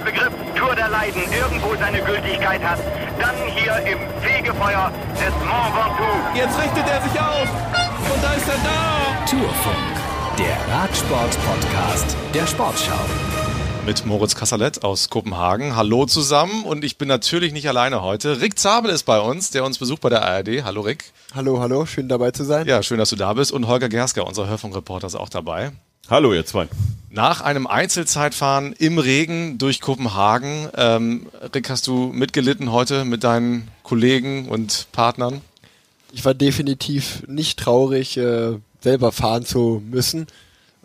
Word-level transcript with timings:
der 0.00 0.10
Begriff 0.10 0.32
Tour 0.56 0.74
der 0.74 0.88
Leiden 0.88 1.22
irgendwo 1.32 1.74
seine 1.76 2.00
Gültigkeit 2.02 2.62
hat, 2.62 2.78
dann 3.18 3.34
hier 3.54 3.76
im 3.86 3.98
Fegefeuer 4.22 4.92
des 5.14 5.32
Mont 5.46 5.74
Ventoux. 5.74 6.36
Jetzt 6.36 6.58
richtet 6.58 6.88
er 6.88 7.02
sich 7.02 7.20
auf 7.20 7.48
und 8.12 8.22
da 8.22 8.32
ist 8.34 8.48
er 8.48 8.58
da. 8.64 9.26
Tourfunk, 9.26 10.38
der 10.38 10.74
Radsport-Podcast 10.74 12.16
der 12.34 12.46
Sportschau. 12.46 12.92
Mit 13.86 14.04
Moritz 14.04 14.34
Kassalet 14.34 14.84
aus 14.84 15.08
Kopenhagen. 15.08 15.74
Hallo 15.74 16.04
zusammen 16.06 16.64
und 16.64 16.84
ich 16.84 16.98
bin 16.98 17.08
natürlich 17.08 17.52
nicht 17.52 17.68
alleine 17.68 18.02
heute. 18.02 18.40
Rick 18.40 18.58
Zabel 18.58 18.90
ist 18.90 19.04
bei 19.04 19.20
uns, 19.20 19.50
der 19.50 19.64
uns 19.64 19.78
besucht 19.78 20.02
bei 20.02 20.10
der 20.10 20.22
ARD. 20.22 20.64
Hallo 20.64 20.82
Rick. 20.82 21.12
Hallo, 21.34 21.60
hallo, 21.60 21.86
schön 21.86 22.08
dabei 22.08 22.30
zu 22.30 22.44
sein. 22.44 22.66
Ja, 22.66 22.82
schön, 22.82 22.98
dass 22.98 23.10
du 23.10 23.16
da 23.16 23.32
bist. 23.32 23.52
Und 23.52 23.66
Holger 23.66 23.88
Gersker, 23.88 24.26
unser 24.26 24.46
Hörfunkreporter, 24.46 25.06
ist 25.06 25.16
auch 25.16 25.30
dabei. 25.30 25.72
Hallo, 26.10 26.34
ihr 26.34 26.44
zwei. 26.44 26.66
Nach 27.08 27.40
einem 27.40 27.68
Einzelzeitfahren 27.68 28.72
im 28.72 28.98
Regen 28.98 29.58
durch 29.58 29.80
Kopenhagen, 29.80 30.68
ähm, 30.76 31.28
Rick, 31.54 31.70
hast 31.70 31.86
du 31.86 32.10
mitgelitten 32.12 32.72
heute 32.72 33.04
mit 33.04 33.22
deinen 33.22 33.68
Kollegen 33.84 34.48
und 34.48 34.88
Partnern? 34.90 35.40
Ich 36.10 36.24
war 36.24 36.34
definitiv 36.34 37.22
nicht 37.28 37.60
traurig, 37.60 38.16
äh, 38.16 38.58
selber 38.80 39.12
fahren 39.12 39.44
zu 39.44 39.80
müssen. 39.88 40.26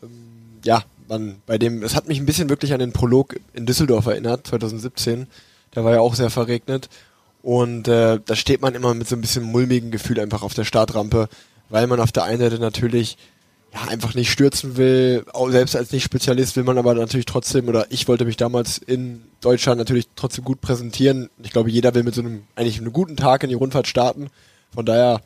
Ähm, 0.03 0.09
ja, 0.63 0.83
man, 1.07 1.37
bei 1.47 1.57
dem, 1.57 1.81
es 1.81 1.95
hat 1.95 2.07
mich 2.07 2.19
ein 2.19 2.27
bisschen 2.27 2.49
wirklich 2.49 2.71
an 2.71 2.79
den 2.79 2.93
Prolog 2.93 3.35
in 3.53 3.65
Düsseldorf 3.65 4.05
erinnert, 4.05 4.45
2017. 4.45 5.25
Der 5.73 5.83
war 5.83 5.93
ja 5.93 6.01
auch 6.01 6.13
sehr 6.13 6.29
verregnet. 6.29 6.87
Und 7.41 7.87
äh, 7.87 8.19
da 8.23 8.35
steht 8.35 8.61
man 8.61 8.75
immer 8.75 8.93
mit 8.93 9.07
so 9.07 9.15
ein 9.15 9.21
bisschen 9.21 9.41
mulmigen 9.41 9.89
Gefühl 9.89 10.19
einfach 10.19 10.43
auf 10.43 10.53
der 10.53 10.65
Startrampe, 10.65 11.29
weil 11.69 11.87
man 11.87 11.99
auf 11.99 12.11
der 12.11 12.25
einen 12.25 12.41
Seite 12.41 12.59
natürlich 12.59 13.17
ja, 13.75 13.89
einfach 13.89 14.15
nicht 14.15 14.31
stürzen 14.31 14.77
will, 14.77 15.25
auch 15.33 15.49
selbst 15.49 15.75
als 15.75 15.91
Nicht-Spezialist 15.91 16.55
will 16.55 16.63
man 16.63 16.77
aber 16.77 16.93
natürlich 16.93 17.25
trotzdem, 17.25 17.67
oder 17.67 17.87
ich 17.89 18.07
wollte 18.07 18.23
mich 18.23 18.37
damals 18.37 18.77
in 18.77 19.23
Deutschland 19.41 19.77
natürlich 19.79 20.07
trotzdem 20.15 20.45
gut 20.45 20.61
präsentieren. 20.61 21.29
Ich 21.43 21.51
glaube, 21.51 21.69
jeder 21.69 21.93
will 21.93 22.03
mit 22.03 22.15
so 22.15 22.21
einem, 22.21 22.43
eigentlich 22.55 22.79
einem 22.79 22.93
guten 22.93 23.17
Tag 23.17 23.43
in 23.43 23.49
die 23.49 23.55
Rundfahrt 23.55 23.87
starten. 23.87 24.29
Von 24.73 24.85
daher, 24.85 25.21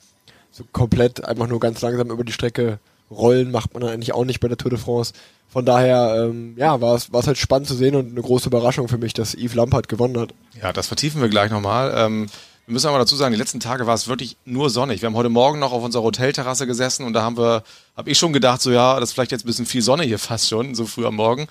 so 0.52 0.64
komplett 0.72 1.24
einfach 1.24 1.48
nur 1.48 1.60
ganz 1.60 1.80
langsam 1.82 2.10
über 2.10 2.24
die 2.24 2.32
Strecke 2.32 2.80
rollen 3.12 3.52
macht 3.52 3.74
man 3.74 3.82
dann 3.82 3.92
eigentlich 3.92 4.14
auch 4.14 4.26
nicht 4.26 4.40
bei 4.40 4.48
der 4.48 4.58
Tour 4.58 4.72
de 4.72 4.80
France. 4.80 5.14
Von 5.48 5.66
daher, 5.66 6.28
ähm, 6.30 6.54
ja, 6.58 6.82
war 6.82 6.96
es 6.96 7.12
halt 7.12 7.38
spannend 7.38 7.68
zu 7.68 7.76
sehen 7.76 7.96
und 7.96 8.12
eine 8.12 8.22
große 8.22 8.50
Überraschung 8.50 8.88
für 8.88 8.98
mich, 8.98 9.14
dass 9.14 9.36
Yves 9.36 9.56
Lampert 9.56 9.88
gewonnen 9.88 10.20
hat. 10.20 10.34
Ja, 10.60 10.74
das 10.74 10.88
vertiefen 10.88 11.22
wir 11.22 11.30
gleich 11.30 11.52
nochmal. 11.52 11.94
Ähm, 11.96 12.28
wir 12.70 12.74
müssen 12.74 12.86
aber 12.86 13.00
dazu 13.00 13.16
sagen, 13.16 13.32
die 13.32 13.40
letzten 13.40 13.60
Tage 13.60 13.88
war 13.88 13.96
es 13.96 14.08
wirklich 14.08 14.38
nur 14.46 14.70
sonnig. 14.70 15.02
Wir 15.02 15.08
haben 15.08 15.16
heute 15.16 15.30
Morgen 15.30 15.58
noch 15.58 15.72
auf 15.72 15.82
unserer 15.82 16.04
Hotelterrasse 16.04 16.68
gesessen 16.68 17.04
und 17.04 17.14
da 17.14 17.24
haben 17.24 17.36
wir, 17.36 17.64
habe 17.98 18.12
ich 18.12 18.20
schon 18.20 18.32
gedacht, 18.32 18.62
so 18.62 18.70
ja, 18.70 19.00
das 19.00 19.10
ist 19.10 19.14
vielleicht 19.14 19.32
jetzt 19.32 19.44
ein 19.44 19.48
bisschen 19.48 19.66
viel 19.66 19.82
Sonne 19.82 20.04
hier 20.04 20.20
fast 20.20 20.50
schon, 20.50 20.76
so 20.76 20.86
früh 20.86 21.04
am 21.08 21.16
Morgen. 21.16 21.48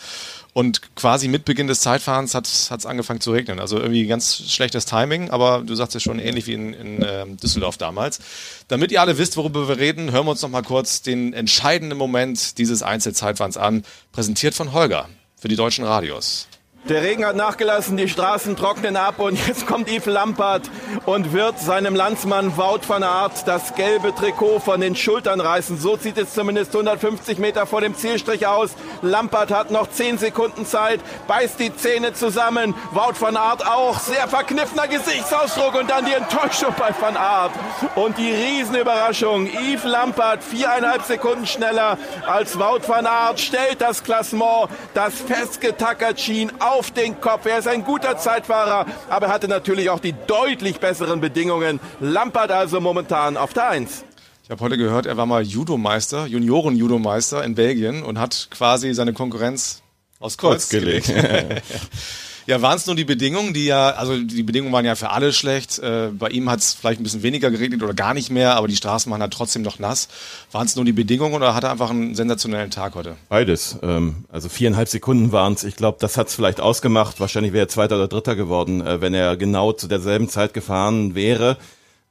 Und 0.52 0.94
quasi 0.94 1.26
mit 1.26 1.44
Beginn 1.44 1.66
des 1.66 1.80
Zeitfahrens 1.80 2.36
hat 2.36 2.46
es 2.46 2.86
angefangen 2.86 3.20
zu 3.20 3.32
regnen. 3.32 3.58
Also 3.58 3.78
irgendwie 3.78 4.06
ganz 4.06 4.36
schlechtes 4.48 4.86
Timing, 4.86 5.28
aber 5.30 5.62
du 5.66 5.74
sagst 5.74 5.94
ja 5.94 5.98
schon 5.98 6.20
ähnlich 6.20 6.46
wie 6.46 6.52
in, 6.52 6.72
in 6.72 7.02
äh, 7.02 7.26
Düsseldorf 7.26 7.78
damals. 7.78 8.20
Damit 8.68 8.92
ihr 8.92 9.00
alle 9.00 9.18
wisst, 9.18 9.36
worüber 9.36 9.66
wir 9.66 9.78
reden, 9.78 10.12
hören 10.12 10.24
wir 10.24 10.30
uns 10.30 10.42
noch 10.42 10.50
mal 10.50 10.62
kurz 10.62 11.02
den 11.02 11.32
entscheidenden 11.32 11.98
Moment 11.98 12.58
dieses 12.58 12.84
Einzelzeitfahrens 12.84 13.56
an, 13.56 13.82
präsentiert 14.12 14.54
von 14.54 14.72
Holger 14.72 15.08
für 15.36 15.48
die 15.48 15.56
deutschen 15.56 15.84
Radios. 15.84 16.46
Der 16.84 17.02
Regen 17.02 17.26
hat 17.26 17.36
nachgelassen, 17.36 17.96
die 17.96 18.08
Straßen 18.08 18.56
trocknen 18.56 18.96
ab 18.96 19.18
und 19.18 19.34
jetzt 19.46 19.66
kommt 19.66 19.90
Yves 19.90 20.06
Lampert 20.06 20.70
und 21.04 21.32
wird 21.32 21.58
seinem 21.58 21.94
Landsmann 21.94 22.56
Wout 22.56 22.80
van 22.86 23.02
Aert 23.02 23.46
das 23.46 23.74
gelbe 23.74 24.14
Trikot 24.14 24.60
von 24.60 24.80
den 24.80 24.96
Schultern 24.96 25.40
reißen. 25.40 25.78
So 25.78 25.96
sieht 25.96 26.16
es 26.16 26.32
zumindest 26.32 26.74
150 26.74 27.38
Meter 27.38 27.66
vor 27.66 27.80
dem 27.80 27.94
Zielstrich 27.94 28.46
aus. 28.46 28.70
Lampert 29.02 29.50
hat 29.50 29.70
noch 29.70 29.90
10 29.90 30.18
Sekunden 30.18 30.64
Zeit, 30.64 31.00
beißt 31.26 31.58
die 31.58 31.76
Zähne 31.76 32.14
zusammen. 32.14 32.74
Wout 32.92 33.20
van 33.20 33.36
Aert 33.36 33.66
auch, 33.66 33.98
sehr 33.98 34.28
verkniffener 34.28 34.86
Gesichtsausdruck 34.86 35.74
und 35.74 35.90
dann 35.90 36.06
die 36.06 36.14
Enttäuschung 36.14 36.74
bei 36.78 36.94
van 36.98 37.16
Aert. 37.16 37.52
Und 37.96 38.16
die 38.16 38.30
Riesenüberraschung, 38.30 39.46
Yves 39.48 39.84
Lampert 39.84 40.42
viereinhalb 40.42 41.02
Sekunden 41.02 41.46
schneller 41.46 41.98
als 42.26 42.58
Wout 42.58 42.86
van 42.86 43.04
Aert, 43.04 43.40
stellt 43.40 43.80
das 43.80 44.02
Klassement, 44.02 44.70
das 44.94 45.14
festgetackert 45.20 46.18
schien, 46.20 46.50
auf 46.60 46.77
den 46.90 47.20
Kopf. 47.20 47.46
Er 47.46 47.58
ist 47.58 47.68
ein 47.68 47.84
guter 47.84 48.16
Zeitfahrer, 48.16 48.86
aber 49.08 49.26
er 49.26 49.32
hatte 49.32 49.48
natürlich 49.48 49.90
auch 49.90 50.00
die 50.00 50.14
deutlich 50.26 50.80
besseren 50.80 51.20
Bedingungen. 51.20 51.80
Lampert 52.00 52.50
also 52.50 52.80
momentan 52.80 53.36
auf 53.36 53.52
der 53.52 53.68
1. 53.68 54.04
Ich 54.44 54.50
habe 54.50 54.64
heute 54.64 54.78
gehört, 54.78 55.04
er 55.04 55.16
war 55.16 55.26
mal 55.26 55.42
Judomeister, 55.42 56.26
Junioren-Judomeister 56.26 57.44
in 57.44 57.54
Belgien 57.54 58.02
und 58.02 58.18
hat 58.18 58.48
quasi 58.50 58.94
seine 58.94 59.12
Konkurrenz 59.12 59.82
aus 60.20 60.38
Kreuz 60.38 60.70
gelegt. 60.70 61.12
Ja, 62.48 62.62
waren 62.62 62.78
es 62.78 62.86
nur 62.86 62.96
die 62.96 63.04
Bedingungen, 63.04 63.52
die 63.52 63.66
ja, 63.66 63.90
also 63.90 64.18
die 64.18 64.42
Bedingungen 64.42 64.72
waren 64.72 64.86
ja 64.86 64.94
für 64.94 65.10
alle 65.10 65.34
schlecht. 65.34 65.78
Äh, 65.80 66.08
bei 66.18 66.30
ihm 66.30 66.48
hat 66.48 66.60
es 66.60 66.72
vielleicht 66.72 66.98
ein 66.98 67.02
bisschen 67.02 67.22
weniger 67.22 67.50
geregnet 67.50 67.82
oder 67.82 67.92
gar 67.92 68.14
nicht 68.14 68.30
mehr, 68.30 68.56
aber 68.56 68.68
die 68.68 68.76
Straßen 68.76 69.12
waren 69.12 69.20
halt 69.20 69.34
trotzdem 69.34 69.60
noch 69.60 69.78
nass. 69.78 70.08
Waren 70.50 70.64
es 70.64 70.74
nur 70.74 70.86
die 70.86 70.94
Bedingungen 70.94 71.34
oder 71.34 71.54
hat 71.54 71.64
er 71.64 71.72
einfach 71.72 71.90
einen 71.90 72.14
sensationellen 72.14 72.70
Tag 72.70 72.94
heute? 72.94 73.16
Beides. 73.28 73.78
Ähm, 73.82 74.24
also 74.32 74.48
viereinhalb 74.48 74.88
Sekunden 74.88 75.30
waren 75.30 75.52
es. 75.52 75.62
Ich 75.62 75.76
glaube, 75.76 75.98
das 76.00 76.16
hat 76.16 76.28
es 76.28 76.34
vielleicht 76.34 76.58
ausgemacht. 76.58 77.20
Wahrscheinlich 77.20 77.52
wäre 77.52 77.66
er 77.66 77.68
Zweiter 77.68 77.96
oder 77.96 78.08
Dritter 78.08 78.34
geworden, 78.34 78.80
äh, 78.80 79.02
wenn 79.02 79.12
er 79.12 79.36
genau 79.36 79.74
zu 79.74 79.86
derselben 79.86 80.30
Zeit 80.30 80.54
gefahren 80.54 81.14
wäre. 81.14 81.58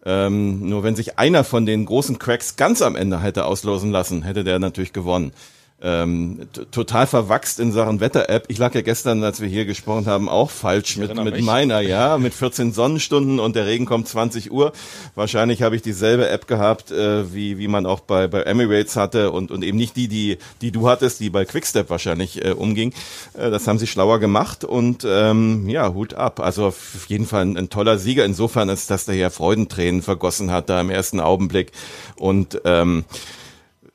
Ähm, 0.05 0.69
nur 0.69 0.83
wenn 0.83 0.95
sich 0.95 1.17
einer 1.17 1.45
von 1.45 1.65
den 1.65 1.83
großen 1.87 2.19
Cracks 2.19 2.57
ganz 2.57 2.83
am 2.83 2.95
Ende 2.95 3.23
hätte 3.23 3.45
auslosen 3.45 3.89
lassen, 3.89 4.21
hätte 4.21 4.43
der 4.43 4.59
natürlich 4.59 4.93
gewonnen 4.93 5.31
ähm, 5.79 6.47
total 6.71 7.05
verwachst 7.05 7.59
in 7.59 7.71
Sachen 7.71 7.99
Wetter-App. 7.99 8.45
Ich 8.47 8.57
lag 8.57 8.73
ja 8.73 8.81
gestern, 8.81 9.23
als 9.23 9.41
wir 9.41 9.47
hier 9.47 9.65
gesprochen 9.65 10.07
haben, 10.07 10.27
auch 10.27 10.49
falsch 10.49 10.97
mit, 10.97 11.13
mit 11.23 11.41
meiner, 11.41 11.81
ja, 11.81 12.17
mit 12.17 12.33
14 12.33 12.73
Sonnenstunden 12.73 13.39
und 13.39 13.55
der 13.55 13.67
Regen 13.67 13.85
kommt 13.85 14.07
20 14.07 14.51
Uhr. 14.51 14.71
Wahrscheinlich 15.13 15.61
habe 15.61 15.75
ich 15.75 15.83
dieselbe 15.83 16.29
App 16.29 16.47
gehabt, 16.47 16.89
äh, 16.89 17.31
wie, 17.31 17.59
wie 17.59 17.67
man 17.67 17.85
auch 17.85 17.99
bei, 17.99 18.27
bei 18.27 18.41
Emirates 18.41 18.95
hatte 18.95 19.31
und, 19.31 19.51
und 19.51 19.63
eben 19.63 19.77
nicht 19.77 19.95
die, 19.95 20.07
die, 20.07 20.39
die 20.61 20.71
du 20.71 20.89
hattest, 20.89 21.19
die 21.19 21.29
bei 21.29 21.45
Quickstep 21.45 21.91
wahrscheinlich 21.91 22.43
äh, 22.43 22.53
umging. 22.53 22.91
Äh, 23.33 23.51
das 23.51 23.67
haben 23.67 23.77
sie 23.77 23.87
schlauer 23.87 24.19
gemacht 24.19 24.63
und 24.63 25.05
ähm, 25.07 25.69
ja, 25.69 25.93
Hut 25.93 26.15
ab. 26.15 26.39
Also 26.39 26.65
auf 26.67 27.05
jeden 27.07 27.27
Fall 27.27 27.43
ein, 27.43 27.55
ein 27.55 27.69
toller 27.69 27.99
Sieger. 27.99 28.25
Insofern 28.25 28.69
ist, 28.69 28.89
dass 28.89 29.05
der 29.05 29.13
hier 29.13 29.29
Freudentränen 29.29 30.01
vergossen 30.01 30.49
hat 30.49 30.69
da 30.69 30.81
im 30.81 30.89
ersten 30.89 31.19
Augenblick 31.19 31.71
und 32.15 32.61
ähm, 32.65 33.05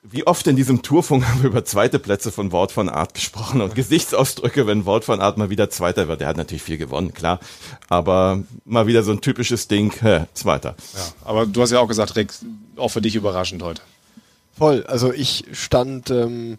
wie 0.03 0.27
oft 0.27 0.45
in 0.47 0.55
diesem 0.55 0.81
Tourfunk 0.81 1.25
haben 1.27 1.41
wir 1.41 1.49
über 1.49 1.63
zweite 1.63 1.97
Plätze 1.97 2.31
von 2.31 2.51
Wort 2.51 2.71
von 2.71 2.89
Art 2.89 3.13
gesprochen 3.13 3.61
und 3.61 3.73
Gesichtsausdrücke, 3.73 4.67
wenn 4.67 4.85
Wort 4.85 5.05
von 5.05 5.21
Art 5.21 5.37
mal 5.37 5.49
wieder 5.49 5.69
Zweiter 5.69 6.07
wird. 6.07 6.21
Der 6.21 6.27
hat 6.27 6.37
natürlich 6.37 6.61
viel 6.61 6.77
gewonnen, 6.77 7.13
klar. 7.13 7.39
Aber 7.87 8.43
mal 8.65 8.85
wieder 8.85 9.03
so 9.03 9.11
ein 9.11 9.21
typisches 9.21 9.67
Ding, 9.67 9.93
hä, 10.01 10.25
Zweiter. 10.33 10.75
Ja, 10.93 11.13
aber 11.23 11.45
du 11.45 11.61
hast 11.61 11.71
ja 11.71 11.79
auch 11.79 11.87
gesagt, 11.87 12.15
Rick, 12.17 12.33
auch 12.75 12.89
für 12.89 13.01
dich 13.01 13.15
überraschend 13.15 13.63
heute. 13.63 13.81
Voll. 14.57 14.85
Also 14.87 15.13
ich 15.13 15.45
stand 15.53 16.11
ähm, 16.11 16.57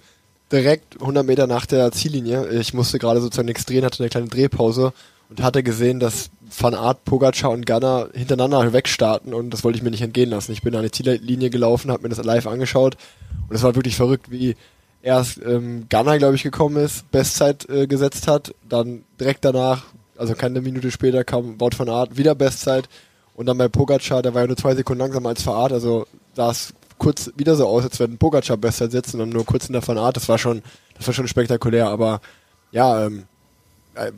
direkt 0.50 1.00
100 1.00 1.26
Meter 1.26 1.46
nach 1.46 1.66
der 1.66 1.92
Ziellinie. 1.92 2.48
Ich 2.48 2.72
musste 2.72 2.98
gerade 2.98 3.20
sozusagen 3.20 3.46
nichts 3.46 3.66
drehen, 3.66 3.84
hatte 3.84 4.02
eine 4.02 4.10
kleine 4.10 4.28
Drehpause 4.28 4.92
und 5.28 5.42
hatte 5.42 5.62
gesehen, 5.62 6.00
dass 6.00 6.30
Van 6.56 6.74
Art, 6.74 7.04
Pogacar 7.04 7.50
und 7.50 7.66
Gunner 7.66 8.08
hintereinander 8.14 8.72
wegstarten 8.72 9.34
und 9.34 9.50
das 9.50 9.64
wollte 9.64 9.78
ich 9.78 9.82
mir 9.82 9.90
nicht 9.90 10.02
entgehen 10.02 10.30
lassen. 10.30 10.52
Ich 10.52 10.62
bin 10.62 10.74
an 10.76 10.82
die 10.82 10.90
Ziellinie 10.90 11.50
gelaufen, 11.50 11.90
habe 11.90 12.02
mir 12.02 12.08
das 12.10 12.22
live 12.24 12.46
angeschaut 12.46 12.96
und 13.48 13.56
es 13.56 13.62
war 13.62 13.74
wirklich 13.74 13.96
verrückt, 13.96 14.30
wie 14.30 14.56
erst 15.02 15.40
ähm, 15.44 15.86
Gunner, 15.90 16.18
glaube 16.18 16.36
ich, 16.36 16.42
gekommen 16.42 16.76
ist, 16.76 17.10
Bestzeit 17.10 17.68
äh, 17.68 17.86
gesetzt 17.86 18.28
hat, 18.28 18.54
dann 18.68 19.04
direkt 19.18 19.44
danach, 19.44 19.84
also 20.16 20.34
keine 20.34 20.60
Minute 20.60 20.90
später 20.90 21.24
kam 21.24 21.60
Wout 21.60 21.76
van 21.76 21.88
Art, 21.88 22.16
wieder 22.16 22.34
Bestzeit 22.34 22.88
und 23.34 23.46
dann 23.46 23.58
bei 23.58 23.68
Pogacar, 23.68 24.22
der 24.22 24.34
war 24.34 24.42
ja 24.42 24.46
nur 24.46 24.56
zwei 24.56 24.74
Sekunden 24.74 25.00
langsamer 25.00 25.30
als 25.30 25.46
Van 25.46 25.54
Art, 25.54 25.72
also 25.72 26.06
sah 26.34 26.50
es 26.50 26.74
kurz 26.98 27.32
wieder 27.36 27.56
so 27.56 27.66
aus, 27.66 27.84
als 27.84 27.98
wenn 28.00 28.18
Pogacar 28.18 28.56
Bestzeit 28.56 28.92
setzt 28.92 29.14
und 29.14 29.20
dann 29.20 29.30
nur 29.30 29.44
kurz 29.44 29.66
in 29.66 29.72
der 29.72 29.86
Van 29.86 29.98
Art, 29.98 30.16
das 30.16 30.28
war 30.28 30.38
schon, 30.38 30.62
das 30.96 31.06
war 31.06 31.14
schon 31.14 31.28
spektakulär, 31.28 31.88
aber 31.88 32.20
ja, 32.70 33.06
ähm, 33.06 33.20
äh, 33.20 33.33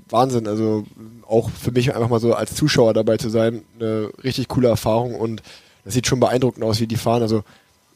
Wahnsinn. 0.09 0.47
Also 0.47 0.85
auch 1.27 1.51
für 1.51 1.73
mich 1.73 1.95
einfach 1.95 2.09
mal 2.09 2.21
so 2.21 2.35
als 2.35 2.55
Zuschauer 2.55 2.95
dabei 2.95 3.17
zu 3.17 3.29
sein, 3.29 3.63
eine 3.79 4.11
richtig 4.23 4.49
coole 4.49 4.69
Erfahrung 4.69 5.15
und 5.15 5.43
das 5.85 5.95
sieht 5.95 6.07
schon 6.07 6.21
beeindruckend 6.21 6.65
aus, 6.65 6.81
wie 6.81 6.87
die 6.87 6.97
fahren. 6.97 7.23
Also 7.23 7.45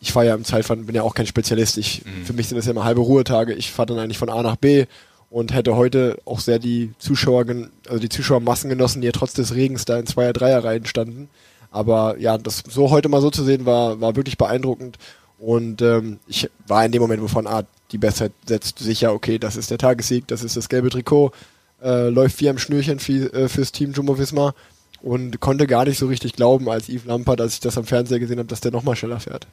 ich 0.00 0.12
fahre 0.12 0.26
ja 0.26 0.34
im 0.34 0.44
Zeitfahren, 0.44 0.86
bin 0.86 0.94
ja 0.94 1.02
auch 1.02 1.14
kein 1.14 1.26
Spezialist. 1.26 1.76
Ich, 1.76 2.04
mhm. 2.04 2.24
Für 2.24 2.32
mich 2.32 2.48
sind 2.48 2.56
das 2.56 2.66
ja 2.66 2.72
immer 2.72 2.84
halbe 2.84 3.00
Ruhetage. 3.00 3.52
Ich 3.52 3.70
fahre 3.70 3.86
dann 3.86 3.98
eigentlich 3.98 4.18
von 4.18 4.30
A 4.30 4.42
nach 4.42 4.56
B 4.56 4.86
und 5.28 5.52
hätte 5.52 5.76
heute 5.76 6.18
auch 6.24 6.40
sehr 6.40 6.58
die 6.58 6.92
Zuschauer, 6.98 7.44
also 7.86 8.00
die 8.00 8.08
Zuschauermassen 8.08 8.70
genossen, 8.70 9.00
die 9.00 9.06
ja 9.06 9.12
trotz 9.12 9.34
des 9.34 9.54
Regens 9.54 9.84
da 9.84 9.98
in 9.98 10.06
Zweier-, 10.06 10.32
Dreier-Reihen 10.32 10.86
standen. 10.86 11.28
Aber 11.70 12.18
ja, 12.18 12.38
das 12.38 12.62
so 12.68 12.90
heute 12.90 13.08
mal 13.08 13.20
so 13.20 13.30
zu 13.30 13.44
sehen, 13.44 13.66
war, 13.66 14.00
war 14.00 14.16
wirklich 14.16 14.38
beeindruckend. 14.38 14.98
Und 15.38 15.82
ähm, 15.82 16.18
ich 16.26 16.50
war 16.66 16.84
in 16.84 16.92
dem 16.92 17.00
Moment, 17.00 17.22
wovon 17.22 17.46
A, 17.46 17.62
die 17.92 17.98
Bestzeit 17.98 18.32
setzt, 18.46 18.78
sicher, 18.78 19.14
okay, 19.14 19.38
das 19.38 19.56
ist 19.56 19.70
der 19.70 19.78
Tagessieg, 19.78 20.26
das 20.28 20.42
ist 20.42 20.56
das 20.56 20.68
gelbe 20.68 20.90
Trikot, 20.90 21.32
äh, 21.82 22.08
läuft 22.08 22.40
wie 22.40 22.48
am 22.48 22.58
Schnürchen 22.58 22.98
für, 22.98 23.32
äh, 23.32 23.48
fürs 23.48 23.72
Team 23.72 23.92
Jumbo 23.92 24.18
Visma. 24.18 24.54
und 25.02 25.40
konnte 25.40 25.66
gar 25.66 25.86
nicht 25.86 25.98
so 25.98 26.06
richtig 26.06 26.34
glauben, 26.34 26.68
als 26.68 26.88
Yves 26.88 27.06
Lampard, 27.06 27.40
als 27.40 27.54
ich 27.54 27.60
das 27.60 27.78
am 27.78 27.84
Fernseher 27.84 28.18
gesehen 28.18 28.38
habe, 28.38 28.48
dass 28.48 28.60
der 28.60 28.70
nochmal 28.70 28.96
schneller 28.96 29.18
fährt. 29.18 29.46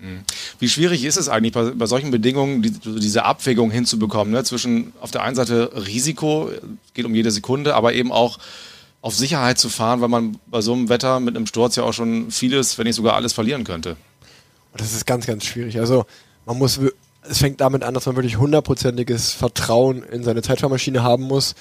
Wie 0.60 0.68
schwierig 0.68 1.06
ist 1.06 1.16
es 1.16 1.30
eigentlich 1.30 1.54
bei, 1.54 1.72
bei 1.72 1.86
solchen 1.86 2.12
Bedingungen, 2.12 2.62
die, 2.62 2.72
diese 2.72 3.24
Abwägung 3.24 3.72
hinzubekommen, 3.72 4.34
ne? 4.34 4.44
zwischen 4.44 4.92
auf 5.00 5.12
der 5.12 5.24
einen 5.24 5.36
Seite 5.36 5.72
Risiko, 5.88 6.52
geht 6.94 7.06
um 7.06 7.16
jede 7.16 7.32
Sekunde, 7.32 7.76
aber 7.76 7.94
eben 7.94 8.12
auch 8.12 8.40
auf 9.02 9.16
Sicherheit 9.16 9.58
zu 9.58 9.70
fahren, 9.70 10.02
weil 10.02 10.10
man 10.10 10.38
bei 10.48 10.60
so 10.60 10.74
einem 10.74 10.90
Wetter 10.90 11.22
mit 11.22 11.38
einem 11.38 11.46
Sturz 11.46 11.78
ja 11.78 11.84
auch 11.84 11.94
schon 11.94 12.30
vieles, 12.30 12.78
wenn 12.78 12.86
nicht 12.86 12.96
sogar 12.96 13.16
alles 13.16 13.32
verlieren 13.32 13.64
könnte. 13.64 13.92
Und 14.74 14.82
das 14.82 14.94
ist 14.94 15.06
ganz, 15.06 15.26
ganz 15.26 15.46
schwierig. 15.46 15.80
Also 15.80 16.06
man 16.46 16.58
muss, 16.58 16.80
es 17.30 17.38
fängt 17.38 17.62
damit 17.62 17.84
an, 17.84 17.94
dass 17.94 18.06
man 18.06 18.16
wirklich 18.16 18.38
hundertprozentiges 18.38 19.32
Vertrauen 19.32 20.04
in 20.04 20.24
seine 20.24 20.42
Zeitfahrmaschine 20.42 21.04
haben 21.04 21.24
muss. 21.24 21.56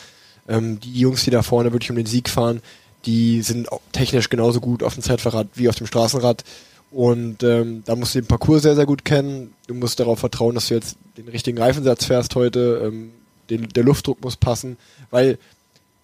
Ähm, 0.49 0.81
die 0.81 1.01
Jungs, 1.01 1.25
die 1.25 1.31
da 1.31 1.43
vorne 1.43 1.73
wirklich 1.73 1.91
um 1.91 1.97
den 1.97 2.07
Sieg 2.07 2.29
fahren, 2.29 2.61
die 3.05 3.43
sind 3.43 3.69
technisch 3.93 4.29
genauso 4.29 4.61
gut 4.61 4.83
auf 4.83 4.95
dem 4.95 5.03
Zeitfahrrad 5.03 5.49
wie 5.55 5.69
auf 5.69 5.77
dem 5.77 5.87
Straßenrad. 5.87 6.45
Und 6.91 7.43
ähm, 7.43 7.83
da 7.85 7.97
musst 7.97 8.15
du 8.15 8.21
den 8.21 8.29
Parcours 8.29 8.63
sehr, 8.63 8.77
sehr 8.77 8.87
gut 8.87 9.05
kennen. 9.05 9.53
Du 9.67 9.75
musst 9.75 10.01
darauf 10.01 10.21
vertrauen, 10.21 10.55
dass 10.55 10.69
du 10.69 10.75
jetzt 10.75 10.97
den 11.17 11.29
richtigen 11.29 11.59
Reifensatz 11.59 12.05
fährst 12.05 12.35
heute. 12.35 12.83
Ähm, 12.85 13.11
den, 13.51 13.69
der 13.69 13.85
Luftdruck 13.85 14.23
muss 14.23 14.37
passen, 14.37 14.77
weil, 15.11 15.39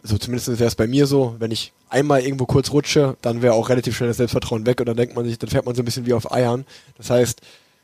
also 0.03 0.19
zumindest 0.19 0.49
wäre 0.49 0.69
es 0.69 0.75
bei 0.75 0.87
mir 0.87 1.07
so, 1.07 1.37
wenn 1.39 1.51
ich 1.51 1.73
einmal 1.89 2.23
irgendwo 2.23 2.47
kurz 2.47 2.73
rutsche, 2.73 3.17
dann 3.23 3.43
wäre 3.43 3.55
auch 3.55 3.69
relativ 3.69 3.97
schnell 3.97 4.09
das 4.09 4.17
Selbstvertrauen 4.17 4.67
weg 4.67 4.81
und 4.81 4.87
dann 4.87 4.97
denkt 4.97 5.15
man 5.15 5.25
sich, 5.25 5.39
dann 5.39 5.51
fährt 5.51 5.67
man 5.67 5.75
so 5.75 5.83
ein 5.83 5.85
bisschen 5.85 6.07
wie 6.07 6.15
auf 6.15 6.33
Eiern. 6.33 6.65
Das 6.97 7.11
heißt, 7.11 7.41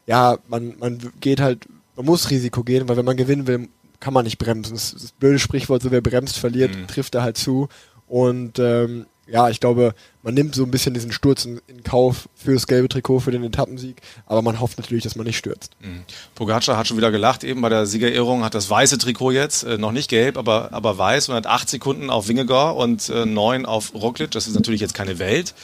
ja, 0.06 0.38
man, 0.48 0.74
man 0.78 1.12
geht 1.20 1.40
halt, 1.40 1.66
man 1.96 2.06
muss 2.06 2.30
Risiko 2.30 2.62
gehen, 2.62 2.88
weil 2.88 2.96
wenn 2.96 3.04
man 3.04 3.16
gewinnen 3.16 3.46
will, 3.46 3.68
kann 4.00 4.14
man 4.14 4.24
nicht 4.24 4.38
bremsen. 4.38 4.74
Das, 4.74 4.92
das 4.92 5.12
blöde 5.12 5.38
Sprichwort, 5.38 5.82
so 5.82 5.90
wer 5.90 6.00
bremst, 6.00 6.38
verliert, 6.38 6.70
trifft 6.88 7.14
er 7.14 7.22
halt 7.22 7.36
zu. 7.36 7.68
Und 8.06 8.58
ähm, 8.58 9.06
ja, 9.30 9.50
ich 9.50 9.60
glaube, 9.60 9.94
man 10.22 10.34
nimmt 10.34 10.54
so 10.54 10.64
ein 10.64 10.70
bisschen 10.70 10.94
diesen 10.94 11.12
Sturz 11.12 11.44
in, 11.44 11.60
in 11.66 11.82
Kauf 11.82 12.28
für 12.34 12.54
das 12.54 12.66
gelbe 12.66 12.88
Trikot, 12.88 13.20
für 13.20 13.30
den 13.30 13.44
Etappensieg, 13.44 14.00
aber 14.26 14.40
man 14.40 14.58
hofft 14.58 14.78
natürlich, 14.78 15.04
dass 15.04 15.16
man 15.16 15.26
nicht 15.26 15.36
stürzt. 15.36 15.72
Pogacar 16.34 16.78
hat 16.78 16.86
schon 16.86 16.96
wieder 16.96 17.10
gelacht, 17.10 17.44
eben 17.44 17.60
bei 17.60 17.68
der 17.68 17.84
Siegerehrung 17.84 18.42
hat 18.42 18.54
das 18.54 18.70
weiße 18.70 18.96
Trikot 18.96 19.32
jetzt, 19.32 19.64
äh, 19.64 19.76
noch 19.76 19.92
nicht 19.92 20.08
gelb, 20.08 20.38
aber, 20.38 20.72
aber 20.72 20.96
weiß 20.96 21.28
und 21.28 21.34
hat 21.34 21.46
acht 21.46 21.68
Sekunden 21.68 22.08
auf 22.08 22.28
Wingegaard 22.28 22.78
und 22.78 23.08
äh, 23.10 23.26
neun 23.26 23.66
auf 23.66 23.92
Roglic. 23.94 24.30
Das 24.30 24.46
ist 24.46 24.54
natürlich 24.54 24.80
jetzt 24.80 24.94
keine 24.94 25.18
Welt. 25.18 25.54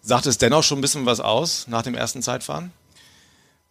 Sagt 0.00 0.26
es 0.26 0.38
dennoch 0.38 0.62
schon 0.62 0.78
ein 0.78 0.82
bisschen 0.82 1.04
was 1.04 1.20
aus 1.20 1.66
nach 1.68 1.82
dem 1.82 1.94
ersten 1.94 2.22
Zeitfahren? 2.22 2.72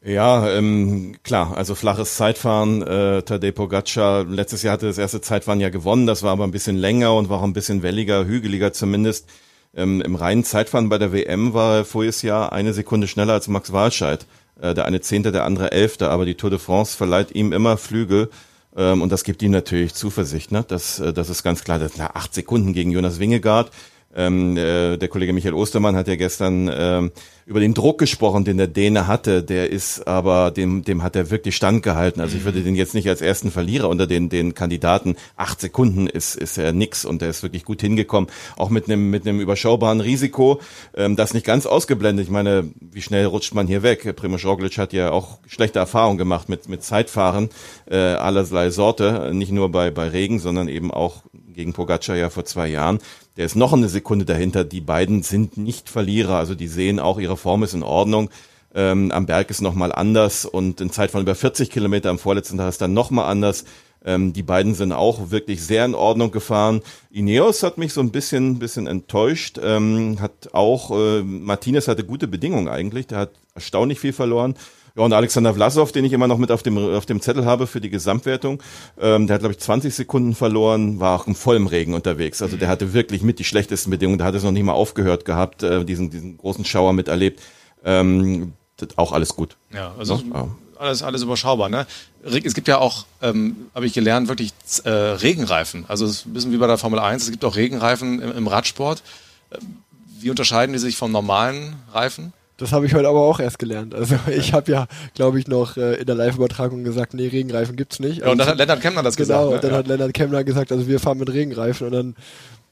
Ja, 0.07 0.48
ähm, 0.52 1.16
klar, 1.24 1.57
also 1.57 1.74
flaches 1.74 2.16
Zeitfahren. 2.16 2.84
Äh, 2.84 3.24
Tadej 3.24 3.52
Pogacar, 3.54 4.24
letztes 4.24 4.62
Jahr 4.62 4.74
hatte 4.74 4.86
das 4.86 5.00
erste 5.00 5.19
Zeitfahren 5.19 5.60
ja 5.60 5.69
gewonnen, 5.69 6.06
das 6.06 6.22
war 6.22 6.31
aber 6.31 6.44
ein 6.44 6.52
bisschen 6.52 6.78
länger 6.78 7.16
und 7.16 7.30
war 7.30 7.40
auch 7.40 7.44
ein 7.44 7.54
bisschen 7.54 7.81
welliger, 7.81 8.25
hügeliger 8.25 8.72
zumindest. 8.72 9.28
Ähm, 9.75 10.02
Im 10.02 10.13
reinen 10.13 10.44
Zeitfahren 10.44 10.90
bei 10.90 11.00
der 11.00 11.12
WM 11.12 11.56
war 11.56 11.78
er 11.78 11.86
voriges 11.86 12.22
Jahr 12.22 12.54
eine 12.54 12.74
Sekunde 12.74 13.07
schneller 13.07 13.34
als 13.34 13.48
Max 13.48 13.74
Walscheid. 13.74 14.28
Äh, 14.62 14.75
der 14.75 14.86
eine 14.86 15.02
Zehnte, 15.02 15.31
der 15.31 15.44
andere 15.44 15.72
Elfte, 15.72 16.12
aber 16.12 16.25
die 16.25 16.36
Tour 16.36 16.51
de 16.51 16.60
France 16.60 16.96
verleiht 16.96 17.34
ihm 17.34 17.51
immer 17.51 17.75
Flügel. 17.75 18.30
Ähm, 18.78 19.01
und 19.01 19.12
das 19.12 19.24
gibt 19.24 19.42
ihm 19.42 19.51
natürlich 19.51 19.96
Zuversicht. 19.96 20.51
Ne? 20.51 20.63
Das, 20.68 21.00
äh, 21.00 21.13
das 21.13 21.30
ist 21.30 21.42
ganz 21.42 21.63
klar. 21.63 21.80
Das 21.80 21.98
ja 21.98 22.12
acht 22.13 22.36
Sekunden 22.36 22.74
gegen 22.74 22.92
Jonas 22.92 23.19
Wingegaard. 23.19 23.72
Ähm, 24.15 24.56
äh, 24.57 24.97
der 24.97 25.07
Kollege 25.07 25.33
Michael 25.33 25.53
Ostermann 25.53 25.95
hat 25.95 26.07
ja 26.07 26.15
gestern 26.15 26.69
ähm, 26.73 27.12
über 27.45 27.59
den 27.59 27.73
Druck 27.73 28.00
gesprochen, 28.00 28.44
den 28.44 28.57
der 28.57 28.67
Däne 28.67 29.07
hatte. 29.07 29.44
Der 29.44 29.69
ist 29.69 30.07
aber, 30.07 30.51
dem, 30.51 30.83
dem 30.83 31.03
hat 31.03 31.15
er 31.15 31.29
wirklich 31.29 31.56
standgehalten. 31.56 32.21
Also 32.21 32.38
ich 32.38 32.45
würde 32.45 32.62
den 32.62 32.75
jetzt 32.75 32.95
nicht 32.95 33.07
als 33.07 33.21
ersten 33.21 33.51
Verlierer 33.51 33.89
unter 33.89 34.07
den, 34.07 34.29
den 34.29 34.53
Kandidaten. 34.53 35.15
Acht 35.35 35.62
Sekunden 35.62 36.07
ist, 36.07 36.35
ist 36.35 36.57
er 36.57 36.71
nix 36.71 37.06
und 37.06 37.21
der 37.21 37.29
ist 37.29 37.44
wirklich 37.44 37.65
gut 37.65 37.81
hingekommen. 37.81 38.29
Auch 38.56 38.69
mit 38.69 38.88
einem, 38.88 39.09
mit 39.09 39.27
einem 39.27 39.39
überschaubaren 39.39 40.01
Risiko. 40.01 40.62
Ähm, 40.95 41.15
das 41.15 41.33
nicht 41.33 41.45
ganz 41.45 41.65
ausgeblendet. 41.65 42.25
Ich 42.25 42.31
meine, 42.31 42.71
wie 42.79 43.01
schnell 43.01 43.25
rutscht 43.25 43.53
man 43.53 43.67
hier 43.67 43.83
weg? 43.83 44.15
Primoz 44.15 44.45
Roglic 44.45 44.77
hat 44.77 44.94
ja 44.94 45.12
auch 45.12 45.39
schlechte 45.45 45.79
Erfahrungen 45.79 46.17
gemacht 46.17 46.50
mit, 46.50 46.69
mit 46.69 46.83
Zeitfahren 46.83 47.50
äh, 47.89 47.95
allerlei 47.97 48.69
Sorte. 48.69 49.31
Nicht 49.33 49.51
nur 49.51 49.69
bei, 49.69 49.91
bei 49.91 50.07
Regen, 50.07 50.39
sondern 50.39 50.67
eben 50.67 50.91
auch 50.91 51.23
gegen 51.53 51.73
Pogacar 51.73 52.15
ja 52.15 52.29
vor 52.29 52.45
zwei 52.45 52.67
Jahren. 52.67 53.00
Der 53.38 53.46
ist 53.46 53.56
noch 53.56 53.74
eine 53.74 53.90
Sekunde 53.90 54.26
dahinter. 54.26 54.64
Die 54.64 54.82
beiden 54.82 55.24
sind 55.24 55.58
nicht 55.58 55.90
Verlierer. 55.90 56.38
Also 56.38 56.56
die 56.56 56.68
sehen 56.68 57.00
auch, 57.00 57.20
ihre 57.20 57.38
Form 57.38 57.64
ist 57.64 57.74
in 57.74 57.84
Ordnung. 57.84 58.30
Ähm, 58.74 59.12
am 59.12 59.26
Berg 59.26 59.50
ist 59.50 59.62
nochmal 59.62 59.92
anders 59.92 60.46
und 60.46 60.82
in 60.82 60.90
Zeit 60.90 61.12
von 61.12 61.22
über 61.22 61.36
40 61.36 61.70
Kilometer 61.70 62.10
am 62.10 62.20
vorletzten 62.20 62.58
Tag 62.58 62.70
ist 62.70 62.82
dann 62.82 62.94
nochmal 62.94 63.30
anders. 63.30 63.66
Ähm, 64.06 64.34
die 64.34 64.44
beiden 64.44 64.76
sind 64.76 64.92
auch 64.92 65.32
wirklich 65.32 65.64
sehr 65.64 65.84
in 65.86 65.96
Ordnung 65.96 66.32
gefahren. 66.32 66.82
Ineos 67.10 67.64
hat 67.64 67.78
mich 67.78 67.94
so 67.94 68.02
ein 68.02 68.12
bisschen, 68.12 68.60
bisschen 68.60 68.86
enttäuscht. 68.86 69.60
Ähm, 69.62 70.18
hat 70.20 70.54
auch, 70.54 70.92
äh, 70.92 71.24
Martinez 71.24 71.88
hatte 71.88 72.04
gute 72.04 72.28
Bedingungen 72.28 72.68
eigentlich. 72.68 73.08
Der 73.08 73.18
hat 73.18 73.32
erstaunlich 73.56 74.00
viel 74.00 74.14
verloren. 74.14 74.56
Ja, 74.95 75.03
und 75.03 75.12
Alexander 75.12 75.53
Vlasov, 75.53 75.92
den 75.92 76.06
ich 76.06 76.13
immer 76.13 76.27
noch 76.27 76.38
mit 76.38 76.51
auf 76.51 76.63
dem, 76.63 76.77
auf 76.77 77.06
dem 77.06 77.19
Zettel 77.19 77.45
habe 77.45 77.68
für 77.68 77.81
die 77.81 77.89
Gesamtwertung, 77.89 78.63
ähm, 79.00 79.27
der 79.27 79.36
hat, 79.36 79.42
glaube 79.42 79.53
ich, 79.53 79.59
20 79.59 79.94
Sekunden 79.94 80.33
verloren, 80.36 81.00
war 81.01 81.19
auch 81.19 81.27
im 81.27 81.36
vollen 81.36 81.68
Regen 81.68 81.94
unterwegs. 81.94 82.42
Also 82.42 82.56
der 82.56 82.69
hatte 82.69 82.94
wirklich 82.94 83.21
mit 83.21 83.38
die 83.39 83.44
schlechtesten 83.44 83.92
Bedingungen. 83.92 84.19
Da 84.19 84.25
hat 84.25 84.36
es 84.36 84.44
noch 84.44 84.51
nicht 84.51 84.63
mal 84.63 84.71
aufgehört 84.74 85.25
gehabt, 85.25 85.63
äh, 85.63 85.83
diesen, 85.83 86.12
diesen 86.12 86.38
großen 86.38 86.63
Schauer 86.63 86.94
miterlebt. 86.94 87.42
Ähm, 87.83 88.53
auch 88.95 89.12
alles 89.12 89.36
gut. 89.36 89.57
Ja, 89.74 89.94
also 89.97 90.21
Ja. 90.33 90.47
alles, 90.80 91.03
alles 91.03 91.21
überschaubar. 91.24 91.68
Ne? 91.68 91.86
Es 92.24 92.53
gibt 92.53 92.68
ja 92.69 92.77
auch, 92.77 93.06
ähm, 93.21 93.68
habe 93.75 93.86
ich 93.86 93.94
gelernt, 93.94 94.30
wirklich 94.30 94.53
äh, 94.86 94.89
Regenreifen. 94.89 95.86
Also 95.89 96.06
es 96.06 96.12
ist 96.19 96.25
ein 96.25 96.33
bisschen 96.33 96.51
wie 96.53 96.57
bei 96.57 96.68
der 96.68 96.77
Formel 96.77 97.00
1. 97.00 97.24
Es 97.24 97.31
gibt 97.31 97.44
auch 97.44 97.56
Regenreifen 97.57 98.21
im, 98.21 98.31
im 98.31 98.48
Radsport. 98.48 99.03
Ähm, 99.51 99.77
Wie 100.19 100.30
unterscheiden 100.30 100.71
die 100.74 100.80
sich 100.80 100.95
vom 100.95 101.12
normalen 101.12 101.75
Reifen? 101.91 102.31
Das 102.57 102.72
habe 102.72 102.86
ich 102.86 102.94
heute 102.94 103.07
aber 103.10 103.22
auch 103.22 103.40
erst 103.40 103.60
gelernt. 103.60 103.94
Also 103.94 104.16
ich 104.31 104.54
habe 104.54 104.72
ja, 104.72 104.88
glaube 105.13 105.40
ich, 105.40 105.48
noch 105.48 105.78
äh, 105.78 105.96
in 105.96 106.06
der 106.06 106.16
Live-Übertragung 106.16 106.84
gesagt, 106.84 107.13
nee, 107.13 107.28
Regenreifen 107.28 107.75
gibt's 107.75 108.00
nicht. 108.00 108.22
Ja, 108.22 108.31
und 108.31 108.38
dann 108.38 108.48
hat 108.48 108.57
Lennart 108.57 108.81
Kemmler 108.81 109.04
das 109.04 109.16
Genau, 109.16 109.50
gesagt. 109.50 109.56
und 109.56 109.63
dann 109.63 109.72
ne? 109.72 109.78
hat 109.78 109.88
Lennart 109.88 110.13
Kemmler 110.13 110.44
gesagt, 110.44 110.72
also 110.72 110.88
wir 110.88 111.00
fahren 111.00 111.18
mit 111.18 111.31
Regenreifen 111.31 111.88
und 111.88 111.94
dann 111.94 112.16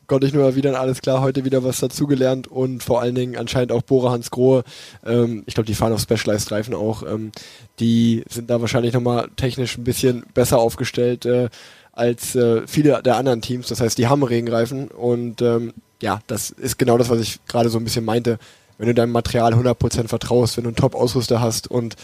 konnte 0.07 0.27
ich 0.27 0.33
nur 0.33 0.55
wieder 0.55 0.79
alles 0.79 1.01
klar, 1.01 1.21
heute 1.21 1.45
wieder 1.45 1.63
was 1.63 1.79
dazugelernt 1.79 2.47
und 2.47 2.83
vor 2.83 3.01
allen 3.01 3.15
Dingen 3.15 3.37
anscheinend 3.37 3.71
auch 3.71 3.81
Bora 3.81 4.11
Hans 4.11 4.31
Grohe, 4.31 4.63
ähm, 5.05 5.43
ich 5.45 5.53
glaube, 5.53 5.67
die 5.67 5.75
fahren 5.75 5.93
auf 5.93 6.01
Specialized 6.01 6.51
Reifen 6.51 6.73
auch, 6.73 7.03
ähm, 7.03 7.31
die 7.79 8.23
sind 8.29 8.49
da 8.49 8.59
wahrscheinlich 8.61 8.93
nochmal 8.93 9.29
technisch 9.37 9.77
ein 9.77 9.83
bisschen 9.83 10.23
besser 10.33 10.59
aufgestellt 10.59 11.25
äh, 11.25 11.49
als 11.93 12.35
äh, 12.35 12.67
viele 12.67 13.01
der 13.01 13.15
anderen 13.17 13.41
Teams, 13.41 13.67
das 13.67 13.79
heißt, 13.79 13.97
die 13.97 14.07
haben 14.07 14.23
Regenreifen 14.23 14.89
und 14.89 15.41
ähm, 15.41 15.73
ja, 16.01 16.19
das 16.27 16.51
ist 16.51 16.77
genau 16.77 16.97
das, 16.97 17.09
was 17.09 17.19
ich 17.19 17.39
gerade 17.47 17.69
so 17.69 17.77
ein 17.77 17.83
bisschen 17.85 18.03
meinte, 18.03 18.39
wenn 18.77 18.87
du 18.87 18.93
deinem 18.93 19.11
Material 19.11 19.53
100% 19.53 20.07
vertraust, 20.07 20.57
wenn 20.57 20.63
du 20.63 20.69
einen 20.69 20.75
Top-Ausrüster 20.75 21.41
hast 21.41 21.69
und 21.69 21.95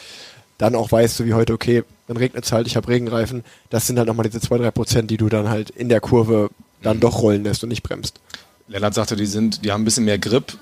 dann 0.57 0.75
auch 0.75 0.92
weißt, 0.92 1.18
so 1.18 1.25
wie 1.25 1.33
heute, 1.33 1.54
okay, 1.54 1.83
dann 2.07 2.18
regnet 2.18 2.45
es 2.45 2.51
halt, 2.51 2.68
ich 2.68 2.75
habe 2.75 2.88
Regenreifen, 2.88 3.44
das 3.69 3.88
sind 3.88 3.98
halt 3.98 4.07
nochmal 4.07 4.30
diese 4.30 4.39
2-3 4.39 4.71
Prozent, 4.71 5.12
die 5.12 5.18
du 5.18 5.30
dann 5.30 5.50
halt 5.50 5.69
in 5.69 5.89
der 5.89 6.01
Kurve 6.01 6.50
dann 6.81 7.00
doch 7.00 7.21
rollen 7.21 7.44
lässt 7.44 7.63
und 7.63 7.69
nicht 7.69 7.83
bremst. 7.83 8.19
Lennart 8.68 8.94
sagte, 8.94 9.15
die 9.15 9.25
sind, 9.25 9.63
die 9.65 9.72
haben 9.72 9.82
ein 9.82 9.86
bisschen 9.86 10.05
mehr 10.05 10.20
Grip. 10.20 10.58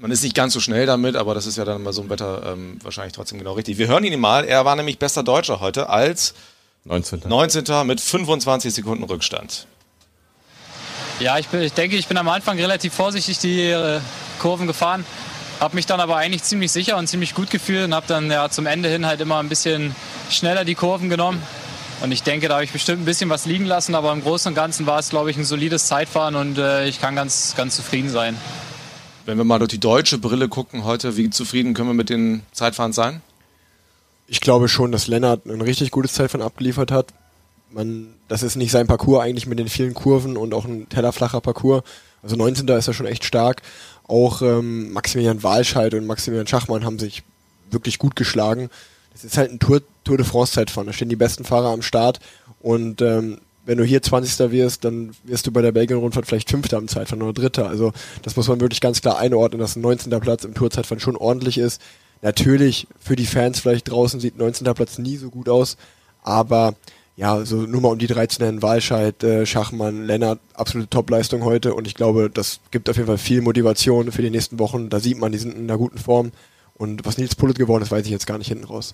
Man 0.00 0.10
ist 0.10 0.22
nicht 0.22 0.34
ganz 0.34 0.52
so 0.52 0.60
schnell 0.60 0.86
damit, 0.86 1.16
aber 1.16 1.34
das 1.34 1.46
ist 1.46 1.58
ja 1.58 1.64
dann 1.64 1.84
bei 1.84 1.92
so 1.92 2.00
einem 2.00 2.10
Wetter 2.10 2.52
ähm, 2.52 2.78
wahrscheinlich 2.82 3.12
trotzdem 3.12 3.38
genau 3.38 3.54
richtig. 3.54 3.78
Wir 3.78 3.88
hören 3.88 4.04
ihn 4.04 4.18
mal. 4.18 4.44
Er 4.44 4.64
war 4.64 4.74
nämlich 4.76 4.98
bester 4.98 5.22
Deutscher 5.22 5.60
heute 5.60 5.88
als 5.90 6.34
19. 6.84 7.22
19. 7.26 7.86
mit 7.86 8.00
25 8.00 8.72
Sekunden 8.72 9.04
Rückstand. 9.04 9.66
Ja, 11.20 11.38
ich, 11.38 11.48
bin, 11.48 11.62
ich 11.62 11.72
denke, 11.72 11.96
ich 11.96 12.06
bin 12.06 12.16
am 12.16 12.28
Anfang 12.28 12.58
relativ 12.58 12.94
vorsichtig 12.94 13.38
die 13.38 13.60
äh, 13.60 14.00
Kurven 14.38 14.66
gefahren, 14.66 15.04
habe 15.60 15.74
mich 15.74 15.86
dann 15.86 16.00
aber 16.00 16.16
eigentlich 16.16 16.42
ziemlich 16.42 16.70
sicher 16.70 16.96
und 16.96 17.06
ziemlich 17.08 17.34
gut 17.34 17.50
gefühlt 17.50 17.84
und 17.84 17.94
habe 17.94 18.06
dann 18.06 18.30
ja 18.30 18.48
zum 18.48 18.66
Ende 18.66 18.88
hin 18.88 19.06
halt 19.06 19.20
immer 19.20 19.38
ein 19.38 19.48
bisschen 19.48 19.94
schneller 20.30 20.64
die 20.64 20.74
Kurven 20.74 21.08
genommen. 21.08 21.42
Und 22.00 22.12
ich 22.12 22.22
denke, 22.22 22.46
da 22.48 22.54
habe 22.54 22.64
ich 22.64 22.70
bestimmt 22.70 23.02
ein 23.02 23.04
bisschen 23.04 23.28
was 23.28 23.44
liegen 23.44 23.64
lassen, 23.64 23.94
aber 23.94 24.12
im 24.12 24.22
Großen 24.22 24.50
und 24.50 24.54
Ganzen 24.54 24.86
war 24.86 25.00
es, 25.00 25.08
glaube 25.08 25.30
ich, 25.30 25.36
ein 25.36 25.44
solides 25.44 25.86
Zeitfahren 25.86 26.36
und 26.36 26.58
äh, 26.58 26.86
ich 26.86 27.00
kann 27.00 27.16
ganz, 27.16 27.54
ganz 27.56 27.74
zufrieden 27.74 28.08
sein. 28.08 28.36
Wenn 29.26 29.36
wir 29.36 29.44
mal 29.44 29.58
durch 29.58 29.70
die 29.70 29.80
deutsche 29.80 30.18
Brille 30.18 30.48
gucken 30.48 30.84
heute, 30.84 31.16
wie 31.16 31.28
zufrieden 31.28 31.74
können 31.74 31.88
wir 31.88 31.94
mit 31.94 32.08
den 32.08 32.42
Zeitfahren 32.52 32.92
sein? 32.92 33.20
Ich 34.28 34.40
glaube 34.40 34.68
schon, 34.68 34.92
dass 34.92 35.08
Lennart 35.08 35.46
ein 35.46 35.60
richtig 35.60 35.90
gutes 35.90 36.12
Zeitfahren 36.12 36.46
abgeliefert 36.46 36.92
hat. 36.92 37.08
Man, 37.70 38.14
das 38.28 38.42
ist 38.42 38.56
nicht 38.56 38.70
sein 38.70 38.86
Parcours 38.86 39.22
eigentlich 39.22 39.46
mit 39.46 39.58
den 39.58 39.68
vielen 39.68 39.94
Kurven 39.94 40.36
und 40.36 40.54
auch 40.54 40.64
ein 40.64 40.88
tellerflacher 40.88 41.40
Parcours. 41.40 41.82
Also 42.22 42.36
19. 42.36 42.68
ist 42.68 42.88
er 42.88 42.94
schon 42.94 43.06
echt 43.06 43.24
stark. 43.24 43.62
Auch 44.08 44.42
ähm, 44.42 44.92
Maximilian 44.92 45.42
Walscheid 45.42 45.94
und 45.94 46.06
Maximilian 46.06 46.46
Schachmann 46.46 46.84
haben 46.84 46.98
sich 46.98 47.22
wirklich 47.70 47.98
gut 47.98 48.16
geschlagen. 48.16 48.70
Das 49.12 49.24
ist 49.24 49.36
halt 49.36 49.52
ein 49.52 49.58
Tour, 49.58 49.82
Tour 50.04 50.16
de 50.16 50.26
France 50.26 50.52
Zeitfahren. 50.52 50.86
Da 50.86 50.92
stehen 50.92 51.08
die 51.08 51.16
besten 51.16 51.44
Fahrer 51.44 51.68
am 51.68 51.82
Start 51.82 52.18
und 52.60 53.02
ähm, 53.02 53.38
wenn 53.68 53.76
du 53.76 53.84
hier 53.84 54.00
20. 54.00 54.50
wirst, 54.50 54.84
dann 54.84 55.14
wirst 55.24 55.46
du 55.46 55.52
bei 55.52 55.60
der 55.60 55.72
Belgien-Rundfahrt 55.72 56.26
vielleicht 56.26 56.48
Fünfter 56.48 56.78
am 56.78 56.88
Zeitfahren 56.88 57.22
oder 57.22 57.34
Dritter. 57.34 57.68
Also 57.68 57.92
das 58.22 58.34
muss 58.34 58.48
man 58.48 58.60
wirklich 58.62 58.80
ganz 58.80 59.02
klar 59.02 59.18
einordnen, 59.18 59.60
dass 59.60 59.76
ein 59.76 59.82
19. 59.82 60.18
Platz 60.20 60.44
im 60.44 60.54
Tourzeitfahren 60.54 61.00
schon 61.00 61.16
ordentlich 61.16 61.58
ist. 61.58 61.82
Natürlich 62.22 62.86
für 62.98 63.14
die 63.14 63.26
Fans 63.26 63.60
vielleicht 63.60 63.90
draußen 63.90 64.20
sieht 64.20 64.38
19. 64.38 64.72
Platz 64.72 64.96
nie 64.96 65.18
so 65.18 65.28
gut 65.28 65.50
aus, 65.50 65.76
aber 66.22 66.76
ja, 67.18 67.44
so 67.44 67.56
nur 67.56 67.80
mal 67.80 67.88
um 67.88 67.98
die 67.98 68.06
13 68.06 68.46
nennen, 68.46 68.62
Walscheid, 68.62 69.24
äh, 69.24 69.44
Schachmann, 69.44 70.06
Lennart, 70.06 70.38
absolute 70.54 70.88
Topleistung 70.88 71.42
heute 71.42 71.74
und 71.74 71.88
ich 71.88 71.96
glaube, 71.96 72.30
das 72.32 72.60
gibt 72.70 72.88
auf 72.88 72.94
jeden 72.94 73.08
Fall 73.08 73.18
viel 73.18 73.40
Motivation 73.40 74.12
für 74.12 74.22
die 74.22 74.30
nächsten 74.30 74.60
Wochen. 74.60 74.88
Da 74.88 75.00
sieht 75.00 75.18
man, 75.18 75.32
die 75.32 75.38
sind 75.38 75.56
in 75.56 75.64
einer 75.64 75.78
guten 75.78 75.98
Form. 75.98 76.30
Und 76.74 77.04
was 77.04 77.18
Nils 77.18 77.34
Pullet 77.34 77.58
geworden 77.58 77.82
ist, 77.82 77.90
weiß 77.90 78.04
ich 78.04 78.12
jetzt 78.12 78.28
gar 78.28 78.38
nicht 78.38 78.46
hinten 78.46 78.66
raus. 78.66 78.92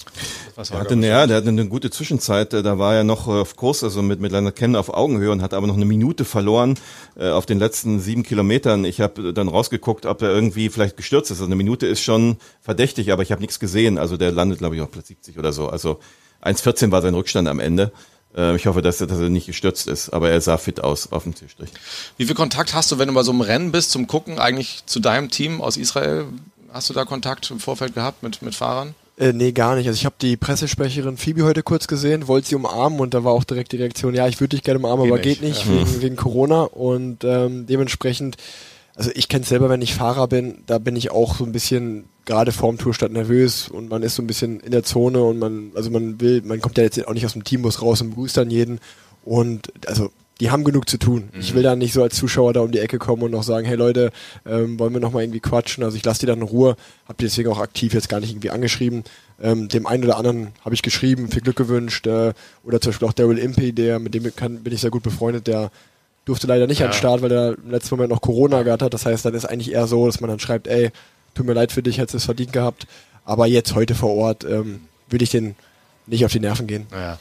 Was 0.54 0.70
war 0.70 0.84
der 0.84 0.96
hatte, 0.96 1.06
ja, 1.06 1.26
der 1.26 1.36
hatte 1.36 1.48
eine 1.48 1.68
gute 1.68 1.90
Zwischenzeit. 1.90 2.54
Da 2.54 2.78
war 2.78 2.94
er 2.94 3.04
noch 3.04 3.28
auf 3.28 3.56
Kurs, 3.56 3.84
also 3.84 4.00
mit, 4.00 4.20
mit 4.20 4.32
Leonard 4.32 4.56
Kennen 4.56 4.74
auf 4.74 4.88
Augenhöhe 4.88 5.30
und 5.30 5.42
hat 5.42 5.52
aber 5.52 5.66
noch 5.66 5.76
eine 5.76 5.84
Minute 5.84 6.24
verloren 6.24 6.78
äh, 7.18 7.28
auf 7.28 7.44
den 7.44 7.58
letzten 7.58 8.00
sieben 8.00 8.22
Kilometern. 8.22 8.86
Ich 8.86 9.02
habe 9.02 9.34
dann 9.34 9.48
rausgeguckt, 9.48 10.06
ob 10.06 10.22
er 10.22 10.30
irgendwie 10.30 10.70
vielleicht 10.70 10.96
gestürzt 10.96 11.30
ist. 11.30 11.40
Also 11.40 11.44
eine 11.44 11.56
Minute 11.56 11.86
ist 11.86 12.00
schon 12.00 12.38
verdächtig, 12.62 13.12
aber 13.12 13.22
ich 13.22 13.32
habe 13.32 13.42
nichts 13.42 13.60
gesehen. 13.60 13.98
Also 13.98 14.16
der 14.16 14.32
landet, 14.32 14.60
glaube 14.60 14.76
ich, 14.76 14.80
auf 14.80 14.90
Platz 14.90 15.08
70 15.08 15.38
oder 15.38 15.52
so. 15.52 15.68
Also 15.68 15.98
1,14 16.42 16.90
war 16.90 17.02
sein 17.02 17.14
Rückstand 17.14 17.48
am 17.48 17.60
Ende. 17.60 17.92
Äh, 18.36 18.56
ich 18.56 18.66
hoffe, 18.66 18.82
dass 18.82 19.00
er, 19.00 19.06
dass 19.06 19.18
er 19.18 19.30
nicht 19.30 19.46
gestürzt 19.46 19.86
ist, 19.86 20.10
aber 20.10 20.30
er 20.30 20.40
sah 20.40 20.58
fit 20.58 20.82
aus 20.82 21.12
auf 21.12 21.24
dem 21.24 21.34
Zielstrich. 21.34 21.70
Wie 22.16 22.26
viel 22.26 22.34
Kontakt 22.34 22.74
hast 22.74 22.90
du, 22.92 22.98
wenn 22.98 23.08
du 23.08 23.14
bei 23.14 23.22
so 23.22 23.32
einem 23.32 23.40
Rennen 23.40 23.72
bist, 23.72 23.90
zum 23.90 24.06
Gucken 24.06 24.38
eigentlich 24.38 24.84
zu 24.86 25.00
deinem 25.00 25.30
Team 25.30 25.60
aus 25.60 25.76
Israel? 25.76 26.26
Hast 26.72 26.90
du 26.90 26.94
da 26.94 27.04
Kontakt 27.04 27.50
im 27.50 27.60
Vorfeld 27.60 27.94
gehabt 27.94 28.22
mit, 28.22 28.42
mit 28.42 28.54
Fahrern? 28.54 28.94
Äh, 29.16 29.32
nee, 29.32 29.52
gar 29.52 29.76
nicht. 29.76 29.86
Also 29.86 29.96
ich 29.96 30.04
habe 30.06 30.16
die 30.20 30.36
Pressesprecherin 30.36 31.16
Phoebe 31.16 31.44
heute 31.44 31.62
kurz 31.62 31.86
gesehen, 31.86 32.26
wollte 32.26 32.48
sie 32.48 32.56
umarmen 32.56 32.98
und 32.98 33.14
da 33.14 33.22
war 33.22 33.32
auch 33.32 33.44
direkt 33.44 33.70
die 33.70 33.76
Reaktion, 33.76 34.14
ja, 34.14 34.26
ich 34.26 34.40
würde 34.40 34.56
dich 34.56 34.64
gerne 34.64 34.80
umarmen, 34.80 35.04
geht 35.04 35.12
aber 35.12 35.22
nicht. 35.24 35.40
geht 35.40 35.48
nicht, 35.48 35.66
ja. 35.66 35.72
wegen, 35.72 36.02
wegen 36.02 36.16
Corona. 36.16 36.62
Und 36.62 37.22
ähm, 37.22 37.66
dementsprechend, 37.66 38.36
also 38.96 39.10
ich 39.14 39.28
kenne 39.28 39.42
es 39.42 39.48
selber, 39.48 39.68
wenn 39.68 39.82
ich 39.82 39.94
Fahrer 39.94 40.28
bin, 40.28 40.62
da 40.66 40.78
bin 40.78 40.94
ich 40.96 41.10
auch 41.10 41.36
so 41.36 41.44
ein 41.44 41.52
bisschen 41.52 42.04
gerade 42.24 42.52
vorm 42.52 42.78
Tourstart 42.78 43.12
nervös 43.12 43.68
und 43.68 43.90
man 43.90 44.02
ist 44.02 44.14
so 44.14 44.22
ein 44.22 44.26
bisschen 44.26 44.60
in 44.60 44.70
der 44.70 44.84
Zone 44.84 45.22
und 45.22 45.38
man, 45.38 45.72
also 45.74 45.90
man 45.90 46.20
will, 46.20 46.42
man 46.42 46.60
kommt 46.60 46.78
ja 46.78 46.84
jetzt 46.84 47.06
auch 47.06 47.12
nicht 47.12 47.26
aus 47.26 47.32
dem 47.32 47.44
Teambus 47.44 47.82
raus 47.82 48.00
und 48.00 48.10
begrüßt 48.10 48.36
dann 48.36 48.50
jeden. 48.50 48.78
Und 49.24 49.72
also 49.86 50.10
die 50.40 50.50
haben 50.50 50.64
genug 50.64 50.88
zu 50.88 50.98
tun. 50.98 51.28
Mhm. 51.32 51.40
Ich 51.40 51.54
will 51.54 51.62
da 51.62 51.76
nicht 51.76 51.92
so 51.92 52.02
als 52.02 52.16
Zuschauer 52.16 52.52
da 52.52 52.60
um 52.60 52.72
die 52.72 52.78
Ecke 52.78 52.98
kommen 52.98 53.22
und 53.22 53.30
noch 53.30 53.42
sagen, 53.42 53.66
hey 53.66 53.76
Leute, 53.76 54.10
ähm, 54.46 54.78
wollen 54.78 54.92
wir 54.92 55.00
noch 55.00 55.12
mal 55.12 55.22
irgendwie 55.22 55.40
quatschen? 55.40 55.84
Also 55.84 55.96
ich 55.96 56.04
lasse 56.04 56.20
die 56.20 56.26
dann 56.26 56.40
in 56.40 56.44
Ruhe, 56.44 56.76
habe 57.04 57.16
die 57.18 57.24
deswegen 57.24 57.50
auch 57.50 57.60
aktiv 57.60 57.94
jetzt 57.94 58.08
gar 58.08 58.20
nicht 58.20 58.30
irgendwie 58.30 58.50
angeschrieben. 58.50 59.04
Ähm, 59.42 59.68
dem 59.68 59.86
einen 59.86 60.04
oder 60.04 60.16
anderen 60.16 60.48
habe 60.64 60.74
ich 60.74 60.82
geschrieben, 60.82 61.28
viel 61.28 61.42
Glück 61.42 61.56
gewünscht. 61.56 62.06
Äh, 62.06 62.32
oder 62.62 62.80
zum 62.80 62.90
Beispiel 62.90 63.08
auch 63.08 63.12
Daryl 63.12 63.38
Impey, 63.38 63.72
der 63.72 63.98
mit 63.98 64.14
dem 64.14 64.34
kann, 64.34 64.62
bin 64.62 64.72
ich 64.72 64.80
sehr 64.80 64.90
gut 64.90 65.02
befreundet, 65.02 65.46
der 65.46 65.70
durfte 66.24 66.46
leider 66.46 66.66
nicht 66.66 66.80
ja. 66.80 66.86
an 66.86 66.92
den 66.92 66.98
Start, 66.98 67.22
weil 67.22 67.32
er 67.32 67.58
im 67.58 67.70
letzten 67.70 67.94
Moment 67.94 68.10
noch 68.10 68.20
Corona 68.20 68.62
gehabt 68.62 68.82
hat. 68.82 68.94
Das 68.94 69.06
heißt, 69.06 69.24
dann 69.24 69.34
ist 69.34 69.44
eigentlich 69.44 69.72
eher 69.72 69.86
so, 69.86 70.06
dass 70.06 70.20
man 70.20 70.30
dann 70.30 70.40
schreibt, 70.40 70.66
ey, 70.66 70.90
tut 71.34 71.46
mir 71.46 71.52
leid 71.52 71.72
für 71.72 71.82
dich, 71.82 71.98
hättest 71.98 72.14
es 72.14 72.24
verdient 72.24 72.52
gehabt. 72.52 72.86
Aber 73.24 73.46
jetzt 73.46 73.74
heute 73.74 73.94
vor 73.94 74.14
Ort 74.14 74.44
ähm, 74.44 74.82
würde 75.08 75.24
ich 75.24 75.30
den 75.30 75.54
nicht 76.06 76.24
auf 76.24 76.32
die 76.32 76.40
Nerven 76.40 76.66
gehen. 76.66 76.86
Ja 76.92 77.18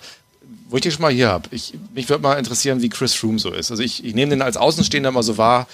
wo 0.73 0.77
ich 0.77 0.81
dich 0.81 0.95
schon 0.95 1.03
mal 1.03 1.11
hier 1.11 1.29
habe, 1.29 1.49
mich 1.51 2.09
würde 2.09 2.23
mal 2.23 2.33
interessieren, 2.33 2.81
wie 2.81 2.89
Chris 2.89 3.13
Froome 3.13 3.37
so 3.37 3.51
ist. 3.51 3.69
Also 3.69 3.83
ich, 3.83 4.03
ich 4.03 4.15
nehme 4.15 4.31
den 4.31 4.41
als 4.41 4.57
Außenstehender 4.57 5.11
mal 5.11 5.21
so 5.21 5.37
wahr, 5.37 5.67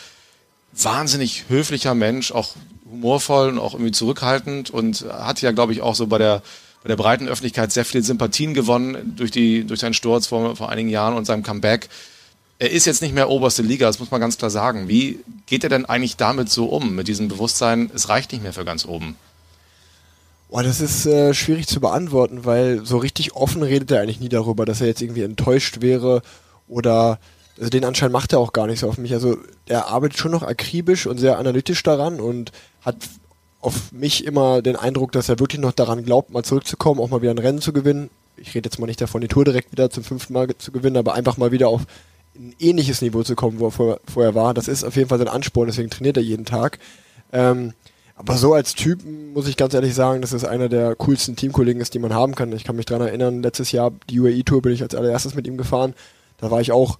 wahnsinnig 0.73 1.45
höflicher 1.47 1.95
Mensch, 1.95 2.33
auch 2.33 2.49
humorvoll 2.91 3.47
und 3.47 3.59
auch 3.59 3.75
irgendwie 3.75 3.93
zurückhaltend 3.93 4.69
und 4.69 5.05
hat 5.09 5.41
ja, 5.41 5.51
glaube 5.51 5.71
ich, 5.71 5.81
auch 5.81 5.95
so 5.95 6.07
bei 6.07 6.17
der, 6.17 6.41
bei 6.83 6.89
der 6.89 6.97
breiten 6.97 7.29
Öffentlichkeit 7.29 7.71
sehr 7.71 7.85
viele 7.85 8.03
Sympathien 8.03 8.53
gewonnen 8.53 9.13
durch, 9.15 9.31
die, 9.31 9.63
durch 9.63 9.79
seinen 9.79 9.93
Sturz 9.93 10.27
vor, 10.27 10.57
vor 10.57 10.69
einigen 10.69 10.89
Jahren 10.89 11.13
und 11.13 11.23
seinem 11.23 11.43
Comeback. 11.43 11.87
Er 12.61 12.71
ist 12.71 12.85
jetzt 12.85 13.01
nicht 13.01 13.15
mehr 13.15 13.29
oberste 13.29 13.61
Liga, 13.61 13.87
das 13.87 13.99
muss 13.99 14.11
man 14.11 14.19
ganz 14.19 14.37
klar 14.37 14.51
sagen. 14.51 14.89
Wie 14.89 15.19
geht 15.45 15.63
er 15.63 15.69
denn 15.69 15.85
eigentlich 15.85 16.17
damit 16.17 16.49
so 16.49 16.65
um, 16.65 16.93
mit 16.93 17.07
diesem 17.07 17.29
Bewusstsein, 17.29 17.89
es 17.95 18.09
reicht 18.09 18.33
nicht 18.33 18.43
mehr 18.43 18.51
für 18.51 18.65
ganz 18.65 18.85
oben? 18.85 19.15
Boah, 20.49 20.61
das 20.61 20.81
ist 20.81 21.05
äh, 21.05 21.33
schwierig 21.33 21.67
zu 21.67 21.79
beantworten, 21.79 22.43
weil 22.43 22.85
so 22.85 22.97
richtig 22.97 23.35
offen 23.35 23.63
redet 23.63 23.91
er 23.91 24.01
eigentlich 24.01 24.19
nie 24.19 24.29
darüber, 24.29 24.65
dass 24.65 24.81
er 24.81 24.87
jetzt 24.87 25.01
irgendwie 25.01 25.23
enttäuscht 25.23 25.81
wäre 25.81 26.21
oder 26.67 27.19
also 27.57 27.69
den 27.69 27.85
Anschein 27.85 28.11
macht 28.11 28.33
er 28.33 28.39
auch 28.39 28.51
gar 28.51 28.67
nicht 28.67 28.79
so 28.79 28.89
auf 28.89 28.97
mich. 28.97 29.13
Also 29.13 29.37
er 29.65 29.87
arbeitet 29.87 30.17
schon 30.17 30.31
noch 30.31 30.43
akribisch 30.43 31.07
und 31.07 31.17
sehr 31.17 31.37
analytisch 31.37 31.83
daran 31.83 32.19
und 32.19 32.51
hat 32.81 32.97
auf 33.61 33.91
mich 33.91 34.25
immer 34.25 34.61
den 34.61 34.75
Eindruck, 34.75 35.11
dass 35.11 35.29
er 35.29 35.39
wirklich 35.39 35.61
noch 35.61 35.73
daran 35.73 36.03
glaubt, 36.03 36.31
mal 36.31 36.43
zurückzukommen, 36.43 36.99
auch 36.99 37.09
mal 37.09 37.21
wieder 37.21 37.31
ein 37.31 37.37
Rennen 37.37 37.61
zu 37.61 37.73
gewinnen. 37.73 38.09
Ich 38.37 38.55
rede 38.55 38.67
jetzt 38.67 38.79
mal 38.79 38.87
nicht 38.87 39.01
davon, 39.01 39.21
die 39.21 39.27
Tour 39.27 39.45
direkt 39.45 39.71
wieder 39.71 39.89
zum 39.89 40.03
fünften 40.03 40.33
Mal 40.33 40.47
zu 40.57 40.71
gewinnen, 40.71 40.97
aber 40.97 41.13
einfach 41.13 41.37
mal 41.37 41.51
wieder 41.51 41.67
auf 41.67 41.81
ein 42.35 42.55
ähnliches 42.59 43.01
Niveau 43.01 43.23
zu 43.23 43.35
kommen, 43.35 43.59
wo 43.59 43.67
er 43.67 43.71
vorher, 43.71 43.99
vorher 44.11 44.35
war. 44.35 44.53
Das 44.53 44.67
ist 44.67 44.83
auf 44.83 44.95
jeden 44.95 45.09
Fall 45.09 45.17
sein 45.17 45.27
Ansporn, 45.27 45.67
deswegen 45.67 45.89
trainiert 45.89 46.17
er 46.17 46.23
jeden 46.23 46.45
Tag. 46.45 46.79
Ähm, 47.31 47.73
aber 48.15 48.37
so 48.37 48.53
als 48.53 48.75
Typ 48.75 49.01
muss 49.05 49.47
ich 49.47 49.55
ganz 49.55 49.73
ehrlich 49.73 49.95
sagen, 49.95 50.21
dass 50.21 50.33
es 50.33 50.43
einer 50.43 50.67
der 50.67 50.95
coolsten 50.95 51.37
Teamkollegen 51.37 51.81
ist, 51.81 51.93
die 51.93 51.99
man 51.99 52.13
haben 52.13 52.35
kann. 52.35 52.51
Ich 52.51 52.65
kann 52.65 52.75
mich 52.75 52.85
daran 52.85 53.07
erinnern, 53.07 53.41
letztes 53.41 53.71
Jahr, 53.71 53.91
die 54.09 54.19
UAE-Tour 54.19 54.61
bin 54.61 54.73
ich 54.73 54.81
als 54.81 54.93
allererstes 54.93 55.35
mit 55.35 55.47
ihm 55.47 55.55
gefahren. 55.55 55.93
Da 56.37 56.51
war 56.51 56.59
ich 56.59 56.73
auch, 56.73 56.99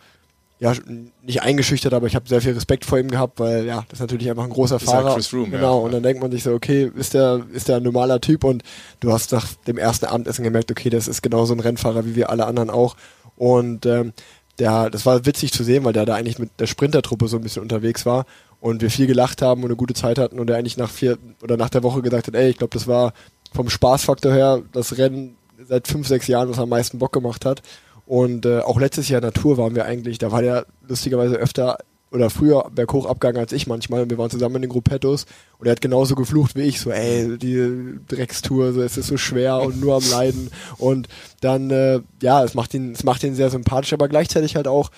ja, 0.60 0.74
nicht 1.22 1.42
eingeschüchtert, 1.42 1.94
aber 1.94 2.08
ich 2.08 2.16
habe 2.16 2.28
sehr 2.28 2.42
viel 2.42 2.54
Respekt 2.54 2.86
vor 2.86 3.00
ihm 3.00 3.10
gehabt, 3.10 3.40
weil 3.40 3.66
ja, 3.66 3.86
das 3.90 4.00
ist 4.00 4.02
natürlich 4.02 4.30
einfach 4.30 4.46
ein 4.46 4.50
großer 4.50 4.78
ist 4.78 4.84
Fahrer. 4.84 5.06
Halt 5.06 5.16
Chris 5.16 5.34
Room, 5.34 5.52
genau, 5.52 5.80
ja. 5.80 5.86
und 5.86 5.94
dann 5.94 6.04
denkt 6.04 6.22
man 6.22 6.32
sich 6.32 6.44
so, 6.44 6.54
okay, 6.54 6.90
ist 6.96 7.14
der, 7.14 7.46
ist 7.52 7.68
der 7.68 7.78
ein 7.78 7.84
normaler 7.84 8.22
Typ 8.22 8.46
und 8.46 8.64
du 9.02 9.12
hast 9.12 9.32
nach 9.32 9.48
dem 9.68 9.78
ersten 9.78 10.06
Abendessen 10.06 10.44
gemerkt, 10.44 10.72
okay, 10.72 10.90
das 10.90 11.08
ist 11.10 11.22
genauso 11.22 11.54
ein 11.54 11.60
Rennfahrer 11.60 12.06
wie 12.06 12.16
wir 12.16 12.30
alle 12.30 12.46
anderen 12.46 12.70
auch. 12.70 12.96
Und 13.36 13.86
ähm, 13.86 14.12
der, 14.60 14.90
das 14.90 15.06
war 15.06 15.26
witzig 15.26 15.52
zu 15.52 15.64
sehen, 15.64 15.84
weil 15.84 15.94
der 15.94 16.06
da 16.06 16.16
eigentlich 16.16 16.40
mit 16.40 16.52
der 16.60 16.68
Sprintertruppe 16.68 17.28
so 17.28 17.38
ein 17.38 17.44
bisschen 17.44 17.62
unterwegs 17.62 18.06
war 18.06 18.26
und 18.60 18.82
wir 18.82 18.92
viel 18.92 19.08
gelacht 19.08 19.42
haben 19.42 19.64
und 19.64 19.70
eine 19.70 19.78
gute 19.78 19.94
Zeit 19.94 20.20
hatten 20.20 20.40
und 20.40 20.50
er 20.50 20.58
eigentlich 20.58 20.78
nach 20.78 20.90
vier 20.90 21.18
oder 21.42 21.58
nach 21.58 21.70
der 21.70 21.84
Woche 21.84 22.02
gesagt 22.02 22.28
hat, 22.28 22.36
ey, 22.36 22.50
ich 22.50 22.58
glaube, 22.58 22.74
das 22.74 22.88
war 22.88 23.14
vom 23.54 23.70
Spaßfaktor 23.70 24.34
her 24.34 24.62
das 24.72 24.98
Rennen 24.98 25.38
seit 25.68 25.88
fünf, 25.88 26.08
sechs 26.08 26.28
Jahren, 26.28 26.50
was 26.50 26.60
am 26.60 26.70
meisten 26.70 27.00
Bock 27.00 27.14
gemacht 27.14 27.46
hat. 27.46 27.62
Und 28.06 28.46
äh, 28.46 28.60
auch 28.60 28.80
letztes 28.80 29.08
Jahr 29.08 29.22
Natur 29.22 29.58
waren 29.58 29.76
wir 29.76 29.86
eigentlich, 29.86 30.18
da 30.18 30.32
war 30.32 30.42
der 30.42 30.66
lustigerweise 30.88 31.36
öfter 31.36 31.78
oder 32.12 32.30
früher 32.30 32.70
berghoch 32.74 33.06
abgegangen 33.06 33.40
als 33.40 33.52
ich 33.52 33.68
manchmal 33.68 34.10
wir 34.10 34.18
waren 34.18 34.30
zusammen 34.30 34.58
in 34.58 34.62
den 34.64 34.72
Gruppettos 34.72 35.26
und 35.58 35.68
er 35.68 35.72
hat 35.72 35.82
genauso 35.82 36.16
geflucht 36.16 36.56
wie 36.56 36.64
ich, 36.64 36.80
so 36.80 36.92
ey, 36.92 37.38
die 37.38 38.00
Dreckstour, 38.08 38.74
so 38.74 38.82
es 38.82 38.98
ist 38.98 39.08
so 39.08 39.18
schwer 39.18 39.62
und 39.62 39.80
nur 39.80 39.96
am 39.96 40.10
Leiden 40.10 40.50
und 40.78 41.08
dann, 41.42 41.70
äh, 41.70 42.02
ja, 42.22 42.44
es 42.44 42.54
macht 42.54 42.74
ihn, 42.74 42.94
es 42.94 43.04
macht 43.04 43.24
ihn 43.24 43.36
sehr 43.36 43.50
sympathisch, 43.50 43.94
aber 43.94 44.08
gleichzeitig 44.08 44.56
halt 44.56 44.68
auch, 44.68 44.92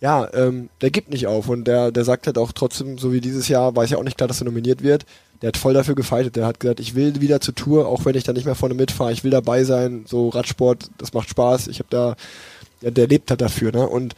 ja, 0.00 0.28
ähm, 0.34 0.68
der 0.82 0.90
gibt 0.90 1.10
nicht 1.10 1.26
auf 1.26 1.48
und 1.48 1.64
der, 1.64 1.90
der 1.90 2.04
sagt 2.04 2.26
halt 2.26 2.38
auch 2.38 2.52
trotzdem, 2.52 2.98
so 2.98 3.12
wie 3.12 3.20
dieses 3.20 3.48
Jahr, 3.48 3.74
weiß 3.74 3.90
ja 3.90 3.98
auch 3.98 4.02
nicht 4.02 4.18
klar, 4.18 4.28
dass 4.28 4.40
er 4.40 4.44
nominiert 4.44 4.82
wird. 4.82 5.06
Der 5.42 5.48
hat 5.48 5.56
voll 5.56 5.74
dafür 5.74 5.94
gefeitet. 5.94 6.36
Der 6.36 6.46
hat 6.46 6.60
gesagt, 6.60 6.80
ich 6.80 6.94
will 6.94 7.20
wieder 7.20 7.40
zur 7.40 7.54
Tour, 7.54 7.86
auch 7.86 8.04
wenn 8.04 8.14
ich 8.14 8.24
da 8.24 8.32
nicht 8.32 8.46
mehr 8.46 8.54
vorne 8.54 8.74
mitfahre. 8.74 9.12
Ich 9.12 9.24
will 9.24 9.30
dabei 9.30 9.64
sein. 9.64 10.04
So 10.06 10.28
Radsport, 10.28 10.90
das 10.98 11.12
macht 11.12 11.28
Spaß. 11.28 11.68
Ich 11.68 11.78
habe 11.78 11.88
da, 11.90 12.16
ja, 12.80 12.90
der 12.90 13.06
lebt 13.06 13.30
halt 13.30 13.40
dafür, 13.40 13.72
ne? 13.72 13.86
Und 13.86 14.14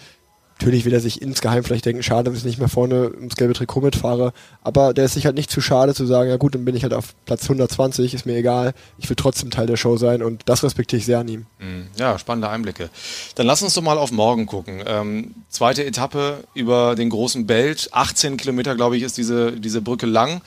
Natürlich 0.60 0.84
will 0.84 0.92
er 0.92 1.00
sich 1.00 1.22
insgeheim 1.22 1.62
vielleicht 1.62 1.86
denken, 1.86 2.02
schade, 2.02 2.30
dass 2.30 2.40
ich 2.40 2.44
nicht 2.44 2.58
mehr 2.58 2.68
vorne 2.68 3.12
ins 3.20 3.36
gelbe 3.36 3.54
Trikot 3.54 3.80
mitfahre. 3.80 4.32
Aber 4.62 4.92
der 4.92 5.04
ist 5.04 5.14
sich 5.14 5.24
halt 5.24 5.36
nicht 5.36 5.52
zu 5.52 5.60
schade 5.60 5.94
zu 5.94 6.04
sagen, 6.04 6.28
ja 6.28 6.36
gut, 6.36 6.56
dann 6.56 6.64
bin 6.64 6.74
ich 6.74 6.82
halt 6.82 6.92
auf 6.92 7.14
Platz 7.26 7.44
120, 7.44 8.12
ist 8.12 8.26
mir 8.26 8.36
egal. 8.36 8.74
Ich 8.98 9.08
will 9.08 9.14
trotzdem 9.14 9.50
Teil 9.50 9.66
der 9.66 9.76
Show 9.76 9.96
sein 9.96 10.20
und 10.20 10.42
das 10.46 10.64
respektiere 10.64 10.98
ich 10.98 11.06
sehr 11.06 11.20
an 11.20 11.28
ihm. 11.28 11.46
Mhm. 11.60 11.86
Ja, 11.96 12.18
spannende 12.18 12.48
Einblicke. 12.48 12.90
Dann 13.36 13.46
lass 13.46 13.62
uns 13.62 13.74
doch 13.74 13.82
mal 13.82 13.98
auf 13.98 14.10
morgen 14.10 14.46
gucken. 14.46 14.82
Ähm, 14.84 15.34
zweite 15.48 15.84
Etappe 15.84 16.42
über 16.54 16.96
den 16.96 17.10
großen 17.10 17.46
Belt. 17.46 17.90
18 17.92 18.36
Kilometer, 18.36 18.74
glaube 18.74 18.96
ich, 18.96 19.04
ist 19.04 19.16
diese, 19.16 19.52
diese 19.52 19.80
Brücke 19.80 20.06
lang. 20.06 20.40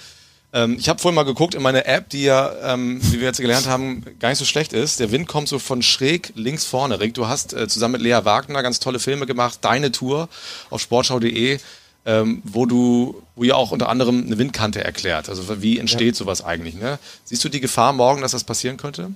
Ähm, 0.53 0.75
ich 0.77 0.89
habe 0.89 0.99
vorhin 0.99 1.15
mal 1.15 1.23
geguckt 1.23 1.55
in 1.55 1.61
meine 1.61 1.85
App, 1.85 2.09
die 2.09 2.23
ja, 2.23 2.73
ähm, 2.73 2.99
wie 3.03 3.19
wir 3.19 3.27
jetzt 3.27 3.39
gelernt 3.39 3.67
haben, 3.67 4.03
gar 4.19 4.29
nicht 4.29 4.37
so 4.37 4.45
schlecht 4.45 4.73
ist. 4.73 4.99
Der 4.99 5.11
Wind 5.11 5.27
kommt 5.27 5.47
so 5.47 5.59
von 5.59 5.81
schräg 5.81 6.33
links 6.35 6.65
vorne. 6.65 6.99
Rick, 6.99 7.13
du 7.13 7.27
hast 7.27 7.53
äh, 7.53 7.67
zusammen 7.67 7.93
mit 7.93 8.01
Lea 8.01 8.19
Wagner 8.23 8.61
ganz 8.61 8.79
tolle 8.79 8.99
Filme 8.99 9.25
gemacht. 9.25 9.59
Deine 9.61 9.91
Tour 9.91 10.27
auf 10.69 10.81
sportschau.de, 10.81 11.59
ähm, 12.05 12.41
wo 12.43 12.65
du, 12.65 13.21
wo 13.35 13.43
ihr 13.43 13.55
auch 13.55 13.71
unter 13.71 13.87
anderem 13.87 14.25
eine 14.25 14.37
Windkante 14.37 14.83
erklärt. 14.83 15.29
Also 15.29 15.61
wie 15.61 15.79
entsteht 15.79 16.15
ja. 16.15 16.19
sowas 16.19 16.43
eigentlich? 16.43 16.75
Ne? 16.75 16.99
Siehst 17.23 17.43
du 17.43 17.49
die 17.49 17.61
Gefahr 17.61 17.93
morgen, 17.93 18.21
dass 18.21 18.31
das 18.31 18.43
passieren 18.43 18.77
könnte? 18.77 19.11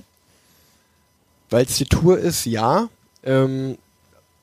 Weil 1.50 1.66
es 1.66 1.76
die 1.76 1.86
Tour 1.86 2.18
ist, 2.18 2.46
ja. 2.46 2.88
Ähm, 3.24 3.78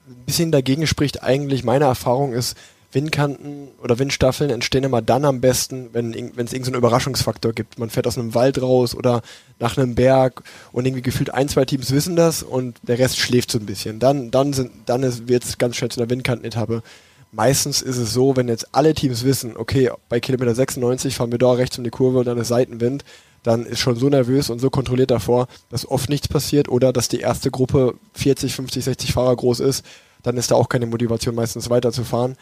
ein 0.06 0.24
bisschen 0.26 0.52
dagegen 0.52 0.86
spricht 0.86 1.22
eigentlich 1.22 1.64
meine 1.64 1.84
Erfahrung 1.84 2.32
ist, 2.32 2.56
Windkanten 2.92 3.68
oder 3.82 3.98
Windstaffeln 3.98 4.50
entstehen 4.50 4.84
immer 4.84 5.00
dann 5.00 5.24
am 5.24 5.40
besten, 5.40 5.90
wenn 5.92 6.10
es 6.10 6.16
irgendeinen 6.16 6.64
so 6.64 6.74
Überraschungsfaktor 6.74 7.52
gibt. 7.52 7.78
Man 7.78 7.90
fährt 7.90 8.06
aus 8.06 8.18
einem 8.18 8.34
Wald 8.34 8.60
raus 8.60 8.94
oder 8.94 9.22
nach 9.58 9.76
einem 9.76 9.94
Berg 9.94 10.42
und 10.72 10.86
irgendwie 10.86 11.02
gefühlt 11.02 11.32
ein, 11.32 11.48
zwei 11.48 11.64
Teams 11.64 11.90
wissen 11.90 12.16
das 12.16 12.42
und 12.42 12.76
der 12.82 12.98
Rest 12.98 13.18
schläft 13.18 13.50
so 13.50 13.58
ein 13.58 13.66
bisschen. 13.66 13.98
Dann, 13.98 14.30
dann, 14.30 14.52
sind, 14.52 14.70
dann 14.86 15.02
wird 15.28 15.44
es 15.44 15.58
ganz 15.58 15.76
schnell 15.76 15.90
zu 15.90 16.00
einer 16.00 16.10
Windkantenetappe. 16.10 16.82
Meistens 17.30 17.80
ist 17.80 17.96
es 17.96 18.12
so, 18.12 18.36
wenn 18.36 18.48
jetzt 18.48 18.74
alle 18.74 18.92
Teams 18.92 19.24
wissen, 19.24 19.56
okay, 19.56 19.90
bei 20.10 20.20
Kilometer 20.20 20.54
96 20.54 21.16
fahren 21.16 21.32
wir 21.32 21.38
da 21.38 21.52
rechts 21.52 21.78
um 21.78 21.84
die 21.84 21.90
Kurve 21.90 22.18
und 22.18 22.26
dann 22.26 22.36
ist 22.36 22.48
Seitenwind, 22.48 23.04
dann 23.42 23.64
ist 23.64 23.80
schon 23.80 23.96
so 23.96 24.10
nervös 24.10 24.50
und 24.50 24.58
so 24.58 24.68
kontrolliert 24.68 25.10
davor, 25.10 25.48
dass 25.70 25.88
oft 25.88 26.10
nichts 26.10 26.28
passiert 26.28 26.68
oder 26.68 26.92
dass 26.92 27.08
die 27.08 27.20
erste 27.20 27.50
Gruppe 27.50 27.94
40, 28.14 28.54
50, 28.54 28.84
60 28.84 29.12
Fahrer 29.14 29.34
groß 29.34 29.60
ist, 29.60 29.84
dann 30.22 30.36
ist 30.36 30.50
da 30.50 30.56
auch 30.56 30.68
keine 30.68 30.86
Motivation 30.86 31.34
meistens 31.34 31.70
weiterzufahren. 31.70 32.36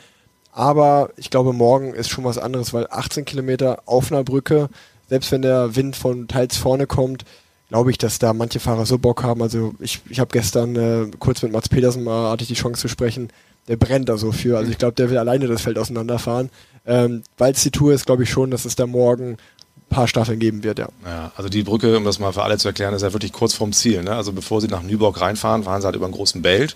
Aber 0.52 1.10
ich 1.16 1.30
glaube, 1.30 1.52
morgen 1.52 1.94
ist 1.94 2.08
schon 2.08 2.24
was 2.24 2.38
anderes, 2.38 2.72
weil 2.72 2.86
18 2.90 3.24
Kilometer 3.24 3.82
auf 3.86 4.10
einer 4.10 4.24
Brücke, 4.24 4.68
selbst 5.08 5.30
wenn 5.32 5.42
der 5.42 5.76
Wind 5.76 5.96
von 5.96 6.28
teils 6.28 6.56
vorne 6.56 6.86
kommt, 6.86 7.24
glaube 7.68 7.90
ich, 7.92 7.98
dass 7.98 8.18
da 8.18 8.32
manche 8.32 8.60
Fahrer 8.60 8.84
so 8.84 8.98
Bock 8.98 9.22
haben. 9.22 9.42
Also 9.42 9.74
ich, 9.78 10.00
ich 10.08 10.18
habe 10.18 10.30
gestern 10.32 10.76
äh, 10.76 11.10
kurz 11.18 11.42
mit 11.42 11.52
Mats 11.52 11.68
Petersen 11.68 12.02
mal 12.02 12.30
hatte 12.30 12.42
ich 12.42 12.48
die 12.48 12.54
Chance 12.54 12.80
zu 12.80 12.88
sprechen. 12.88 13.28
Der 13.68 13.76
brennt 13.76 14.08
da 14.08 14.16
so 14.18 14.32
für. 14.32 14.58
Also 14.58 14.72
ich 14.72 14.78
glaube, 14.78 14.94
der 14.94 15.08
will 15.08 15.18
alleine 15.18 15.46
das 15.46 15.62
Feld 15.62 15.78
auseinanderfahren. 15.78 16.50
Ähm, 16.84 17.22
Weil 17.38 17.52
es 17.52 17.62
die 17.62 17.70
Tour 17.70 17.92
ist, 17.92 18.06
glaube 18.06 18.24
ich 18.24 18.30
schon, 18.30 18.50
dass 18.50 18.64
es 18.64 18.74
da 18.74 18.86
morgen 18.86 19.32
ein 19.32 19.88
paar 19.88 20.08
Staffeln 20.08 20.40
geben 20.40 20.64
wird, 20.64 20.80
ja. 20.80 20.88
Ja, 21.04 21.30
also 21.36 21.48
die 21.48 21.62
Brücke, 21.62 21.96
um 21.96 22.04
das 22.04 22.18
mal 22.18 22.32
für 22.32 22.42
alle 22.42 22.58
zu 22.58 22.66
erklären, 22.66 22.94
ist 22.94 23.02
ja 23.02 23.12
wirklich 23.12 23.32
kurz 23.32 23.54
vorm 23.54 23.72
Ziel. 23.72 24.02
Ne? 24.02 24.16
Also 24.16 24.32
bevor 24.32 24.60
sie 24.60 24.68
nach 24.68 24.82
Nüborg 24.82 25.20
reinfahren, 25.20 25.62
fahren 25.62 25.80
sie 25.80 25.86
halt 25.86 25.96
über 25.96 26.06
einen 26.06 26.14
großen 26.14 26.42
Belt. 26.42 26.74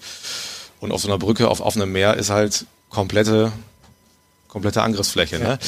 Und 0.79 0.93
auf 0.93 1.01
so 1.01 1.09
einer 1.09 1.19
Brücke 1.19 1.49
auf 1.49 1.61
offenem 1.61 1.91
Meer 1.91 2.15
ist 2.15 2.31
halt 2.31 2.67
komplette, 2.95 3.53
komplette 4.49 4.83
Angriffsfläche. 4.83 5.39
Ne? 5.39 5.59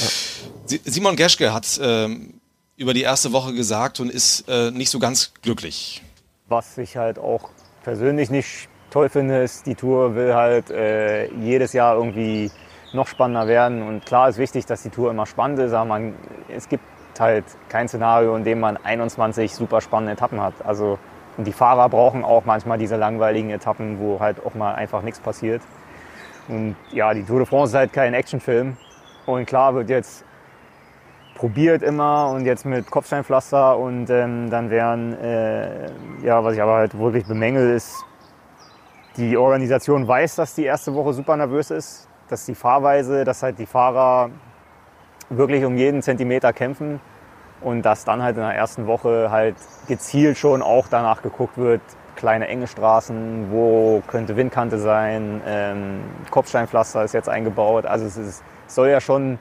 Si- 0.65 0.81
Simon 0.85 1.17
Geschke 1.17 1.53
hat 1.53 1.79
ähm, 1.83 2.35
über 2.77 2.95
die 2.95 3.03
erste 3.03 3.33
Woche 3.33 3.53
gesagt 3.53 4.01
und 4.01 4.11
ist 4.11 4.49
äh, 4.49 4.71
nicht 4.71 4.91
so 4.91 4.99
ganz 4.99 5.33
glücklich. 5.43 6.03
Was 6.49 6.79
ich 6.79 6.97
halt 6.97 7.19
auch 7.19 7.51
persönlich 7.83 8.31
nicht 8.31 8.69
toll 8.91 9.09
finde, 9.09 9.43
ist, 9.43 9.67
die 9.67 9.75
Tour 9.75 10.15
will 10.15 10.35
halt 10.35 10.71
äh, 10.71 11.27
jedes 11.35 11.73
Jahr 11.73 11.97
irgendwie 11.97 12.51
noch 12.93 13.09
spannender 13.09 13.47
werden. 13.49 13.83
Und 13.83 14.07
klar 14.07 14.29
ist 14.29 14.39
wichtig, 14.39 14.65
dass 14.67 14.83
die 14.83 14.91
Tour 14.91 15.11
immer 15.11 15.27
spannend 15.27 15.59
ist, 15.59 15.73
aber 15.73 15.85
man, 15.87 16.15
es 16.49 16.69
gibt 16.69 16.85
halt 17.19 17.45
kein 17.69 17.89
Szenario, 17.89 18.37
in 18.37 18.45
dem 18.45 18.61
man 18.61 18.77
21 18.77 19.53
super 19.55 19.81
spannende 19.81 20.13
Etappen 20.13 20.41
hat. 20.41 20.55
Also, 20.65 20.99
und 21.37 21.47
die 21.47 21.53
Fahrer 21.53 21.89
brauchen 21.89 22.25
auch 22.25 22.45
manchmal 22.45 22.79
diese 22.79 22.97
langweiligen 22.97 23.51
Etappen, 23.51 23.99
wo 23.99 24.21
halt 24.21 24.45
auch 24.47 24.55
mal 24.55 24.75
einfach 24.75 25.03
nichts 25.03 25.19
passiert. 25.21 25.63
Und 26.49 26.77
ja, 26.93 27.13
die 27.13 27.25
Tour 27.25 27.39
de 27.39 27.47
France 27.47 27.71
ist 27.71 27.77
halt 27.77 27.93
kein 27.93 28.15
Actionfilm. 28.15 28.77
Und 29.27 29.47
klar 29.47 29.75
wird 29.75 29.91
jetzt 29.91 30.25
probiert 31.35 31.83
immer 31.83 32.31
und 32.31 32.47
jetzt 32.47 32.65
mit 32.65 32.91
Kopfsteinpflaster 32.91 33.77
und 33.77 34.09
ähm, 34.09 34.49
dann 34.49 34.71
wären, 34.71 35.13
äh, 35.21 35.91
ja, 36.23 36.43
was 36.43 36.55
ich 36.55 36.63
aber 36.63 36.77
halt 36.77 36.99
wirklich 36.99 37.27
bemängel, 37.27 37.75
ist, 37.75 38.05
die 39.17 39.37
Organisation 39.37 40.07
weiß, 40.07 40.37
dass 40.37 40.55
die 40.55 40.65
erste 40.65 40.95
Woche 40.95 41.13
super 41.13 41.37
nervös 41.37 41.71
ist, 41.71 42.09
dass 42.29 42.47
die 42.47 42.55
Fahrweise, 42.55 43.25
dass 43.25 43.43
halt 43.43 43.59
die 43.59 43.67
Fahrer 43.67 44.31
wirklich 45.29 45.65
um 45.65 45.77
jeden 45.77 46.03
Zentimeter 46.03 46.53
kämpfen 46.53 47.01
und 47.61 47.83
dass 47.83 48.05
dann 48.05 48.23
halt 48.23 48.37
in 48.37 48.43
der 48.43 48.55
ersten 48.55 48.87
Woche 48.87 49.31
halt 49.31 49.57
gezielt 49.89 50.39
schon 50.39 50.63
auch 50.63 50.87
danach 50.89 51.23
geguckt 51.23 51.59
wird, 51.59 51.83
kleine 52.17 52.49
enge 52.49 52.67
Straßen, 52.67 53.51
wo 53.51 54.03
könnte 54.07 54.37
Windkante 54.37 54.79
sein, 54.79 55.41
ähm, 55.47 56.01
Kopfsteinpflaster 56.31 57.05
ist 57.05 57.15
jetzt 57.15 57.29
eingebaut, 57.29 57.87
also 57.87 58.07
es 58.07 58.17
ist, 58.17 58.43
soll 58.67 58.89
ja 58.89 59.01
schon, 59.01 59.39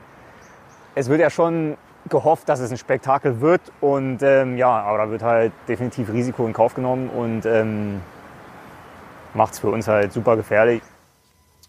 es 0.93 1.09
wird 1.09 1.21
ja 1.21 1.29
schon 1.29 1.77
gehofft, 2.09 2.47
dass 2.49 2.59
es 2.59 2.71
ein 2.71 2.77
Spektakel 2.77 3.41
wird 3.41 3.61
und 3.81 4.21
ähm, 4.21 4.57
ja, 4.57 4.69
aber 4.83 4.99
da 4.99 5.09
wird 5.09 5.23
halt 5.23 5.53
definitiv 5.67 6.11
Risiko 6.11 6.45
in 6.45 6.53
Kauf 6.53 6.75
genommen 6.75 7.09
und 7.09 7.45
ähm, 7.45 8.01
macht 9.33 9.53
es 9.53 9.59
für 9.59 9.69
uns 9.69 9.87
halt 9.87 10.13
super 10.13 10.35
gefährlich. 10.35 10.81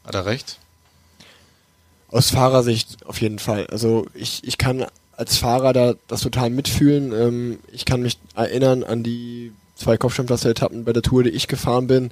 Hat 0.05 0.15
er 0.15 0.27
recht? 0.27 0.61
Aus 2.09 2.31
Fahrersicht 2.31 3.05
auf 3.07 3.21
jeden 3.21 3.39
Fall. 3.39 3.67
Also 3.71 4.07
ich, 4.15 4.47
ich 4.47 4.59
kann 4.59 4.87
als 5.17 5.39
Fahrer 5.39 5.73
da 5.73 5.95
das 6.07 6.21
total 6.21 6.51
mitfühlen. 6.51 7.13
Ähm, 7.13 7.59
ich 7.73 7.85
kann 7.85 8.03
mich 8.03 8.19
erinnern 8.35 8.85
an 8.85 9.03
die 9.03 9.53
zwei 9.77 9.97
Kopfsteinpflaster-Etappen 9.97 10.85
bei 10.85 10.93
der 10.93 11.03
Tour, 11.03 11.23
die 11.23 11.31
ich 11.31 11.47
gefahren 11.49 11.87
bin. 11.87 12.11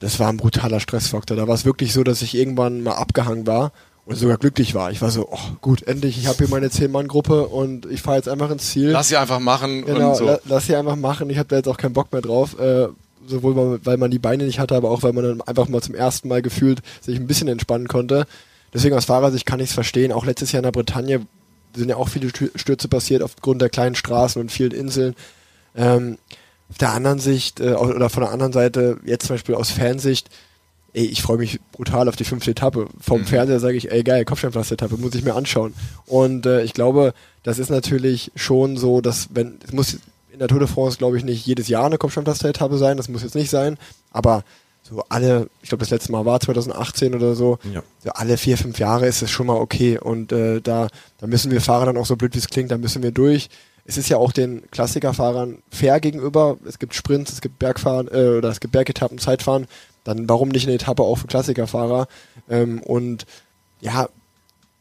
Das 0.00 0.18
war 0.18 0.28
ein 0.28 0.36
brutaler 0.38 0.80
Stressfaktor. 0.80 1.36
Da 1.36 1.46
war 1.46 1.54
es 1.54 1.64
wirklich 1.64 1.92
so, 1.92 2.02
dass 2.04 2.22
ich 2.22 2.34
irgendwann 2.34 2.82
mal 2.82 2.94
abgehangen 2.94 3.46
war 3.46 3.72
und 4.06 4.16
sogar 4.16 4.36
glücklich 4.38 4.74
war. 4.74 4.90
Ich 4.90 5.00
war 5.02 5.10
so, 5.10 5.28
oh 5.30 5.38
gut, 5.60 5.82
endlich, 5.82 6.18
ich 6.18 6.26
habe 6.26 6.38
hier 6.38 6.48
meine 6.48 6.70
Zehn-Mann-Gruppe 6.70 7.46
und 7.48 7.86
ich 7.86 8.02
fahre 8.02 8.16
jetzt 8.16 8.28
einfach 8.28 8.50
ins 8.50 8.70
Ziel. 8.70 8.90
Lass 8.90 9.08
sie 9.08 9.16
einfach 9.16 9.38
machen 9.40 9.84
Genau, 9.84 10.10
und 10.10 10.16
so. 10.16 10.24
la 10.24 10.38
lass 10.46 10.66
sie 10.66 10.76
einfach 10.76 10.96
machen. 10.96 11.30
Ich 11.30 11.38
habe 11.38 11.48
da 11.48 11.56
jetzt 11.56 11.68
auch 11.68 11.76
keinen 11.76 11.92
Bock 11.94 12.12
mehr 12.12 12.22
drauf. 12.22 12.58
Äh, 12.58 12.88
sowohl 13.26 13.80
weil, 13.84 13.96
man 13.96 14.10
die 14.10 14.18
Beine 14.18 14.44
nicht 14.44 14.58
hatte, 14.58 14.74
aber 14.76 14.90
auch 14.90 15.02
weil 15.02 15.14
man 15.14 15.24
dann 15.24 15.40
einfach 15.40 15.68
mal 15.68 15.80
zum 15.80 15.94
ersten 15.94 16.28
Mal 16.28 16.42
gefühlt 16.42 16.80
sich 17.00 17.16
ein 17.18 17.26
bisschen 17.26 17.48
entspannen 17.48 17.88
konnte. 17.88 18.26
Deswegen 18.74 18.94
aus 18.96 19.06
Fahrersicht 19.06 19.46
kann 19.46 19.60
ich 19.60 19.68
es 19.70 19.74
verstehen. 19.74 20.12
Auch 20.12 20.26
letztes 20.26 20.52
Jahr 20.52 20.58
in 20.58 20.64
der 20.64 20.72
Bretagne 20.72 21.22
sind 21.74 21.88
ja 21.88 21.96
auch 21.96 22.08
viele 22.10 22.28
Stü- 22.28 22.50
Stürze 22.58 22.88
passiert 22.88 23.22
aufgrund 23.22 23.62
der 23.62 23.70
kleinen 23.70 23.94
Straßen 23.94 24.42
und 24.42 24.52
vielen 24.52 24.72
Inseln. 24.72 25.14
Ähm, 25.74 26.18
auf 26.70 26.78
der 26.78 26.92
anderen 26.92 27.18
Sicht, 27.18 27.60
äh, 27.60 27.74
oder 27.74 28.08
von 28.10 28.22
der 28.22 28.32
anderen 28.32 28.52
Seite, 28.52 28.98
jetzt 29.04 29.26
zum 29.26 29.34
Beispiel 29.34 29.54
aus 29.54 29.70
Fansicht, 29.70 30.28
ey, 30.94 31.04
ich 31.06 31.22
freue 31.22 31.38
mich 31.38 31.60
brutal 31.72 32.08
auf 32.08 32.16
die 32.16 32.24
fünfte 32.24 32.52
Etappe. 32.52 32.86
Vom 33.00 33.20
Mhm. 33.22 33.26
Fernseher 33.26 33.60
sage 33.60 33.76
ich, 33.76 33.90
ey 33.90 34.02
geil, 34.04 34.24
Kopfsteinpflaster-Etappe, 34.24 34.96
muss 34.96 35.14
ich 35.14 35.24
mir 35.24 35.34
anschauen. 35.34 35.74
Und 36.06 36.46
äh, 36.46 36.62
ich 36.62 36.72
glaube, 36.72 37.14
das 37.42 37.58
ist 37.58 37.70
natürlich 37.70 38.30
schon 38.36 38.76
so, 38.76 39.00
dass 39.00 39.28
wenn, 39.34 39.58
es 39.66 39.72
muss 39.72 39.98
in 40.32 40.38
der 40.38 40.48
Tour 40.48 40.58
de 40.60 40.68
France, 40.68 40.98
glaube 40.98 41.16
ich, 41.18 41.24
nicht 41.24 41.44
jedes 41.46 41.68
Jahr 41.68 41.86
eine 41.86 41.98
Kopfsteinpflaster-Etappe 41.98 42.78
sein, 42.78 42.96
das 42.96 43.08
muss 43.08 43.22
jetzt 43.22 43.34
nicht 43.34 43.50
sein, 43.50 43.76
aber 44.12 44.44
so 44.82 45.02
alle, 45.08 45.48
ich 45.62 45.68
glaube 45.70 45.80
das 45.82 45.90
letzte 45.90 46.12
Mal 46.12 46.26
war 46.26 46.40
2018 46.40 47.14
oder 47.14 47.34
so, 47.34 47.58
Ja. 47.72 47.82
so 48.02 48.10
alle 48.10 48.36
vier, 48.36 48.58
fünf 48.58 48.78
Jahre 48.78 49.06
ist 49.06 49.22
es 49.22 49.30
schon 49.30 49.46
mal 49.46 49.56
okay 49.56 49.98
und 49.98 50.30
äh, 50.30 50.60
da, 50.60 50.88
da 51.18 51.26
müssen 51.26 51.50
wir 51.50 51.60
Fahrer 51.60 51.86
dann 51.86 51.96
auch 51.96 52.04
so 52.06 52.16
blöd 52.16 52.34
wie 52.34 52.38
es 52.38 52.48
klingt, 52.48 52.70
da 52.70 52.76
müssen 52.78 53.02
wir 53.02 53.10
durch. 53.10 53.48
Es 53.84 53.98
ist 53.98 54.08
ja 54.08 54.16
auch 54.16 54.32
den 54.32 54.70
Klassikerfahrern 54.70 55.62
fair 55.70 56.00
gegenüber. 56.00 56.56
Es 56.66 56.78
gibt 56.78 56.94
Sprints, 56.94 57.32
es 57.32 57.40
gibt 57.40 57.58
Bergfahren 57.58 58.08
äh, 58.08 58.38
oder 58.38 58.48
es 58.48 58.60
gibt 58.60 58.72
Bergetappen, 58.72 59.18
Zeitfahren. 59.18 59.66
Dann 60.04 60.28
warum 60.28 60.48
nicht 60.48 60.66
eine 60.66 60.74
Etappe 60.76 61.02
auch 61.02 61.16
für 61.16 61.26
Klassikerfahrer? 61.26 62.08
Ähm, 62.48 62.80
und 62.82 63.26
ja, 63.80 64.08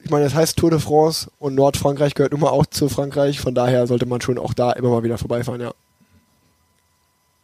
ich 0.04 0.10
meine, 0.10 0.26
das 0.26 0.36
heißt 0.36 0.58
Tour 0.58 0.70
de 0.70 0.80
France 0.80 1.30
und 1.39 1.56
Nordfrankreich 1.56 2.13
gehört 2.13 2.38
mal 2.38 2.50
auch 2.50 2.66
zu 2.66 2.89
Frankreich. 2.89 3.39
Von 3.39 3.56
daher 3.56 3.88
sollte 3.88 4.06
man 4.06 4.22
schon 4.22 4.38
auch 4.38 4.54
da 4.54 4.72
immer 4.74 4.89
mal 4.89 5.04
wieder 5.04 5.18
vorbeifahren, 5.18 5.62
ja. 5.62 5.74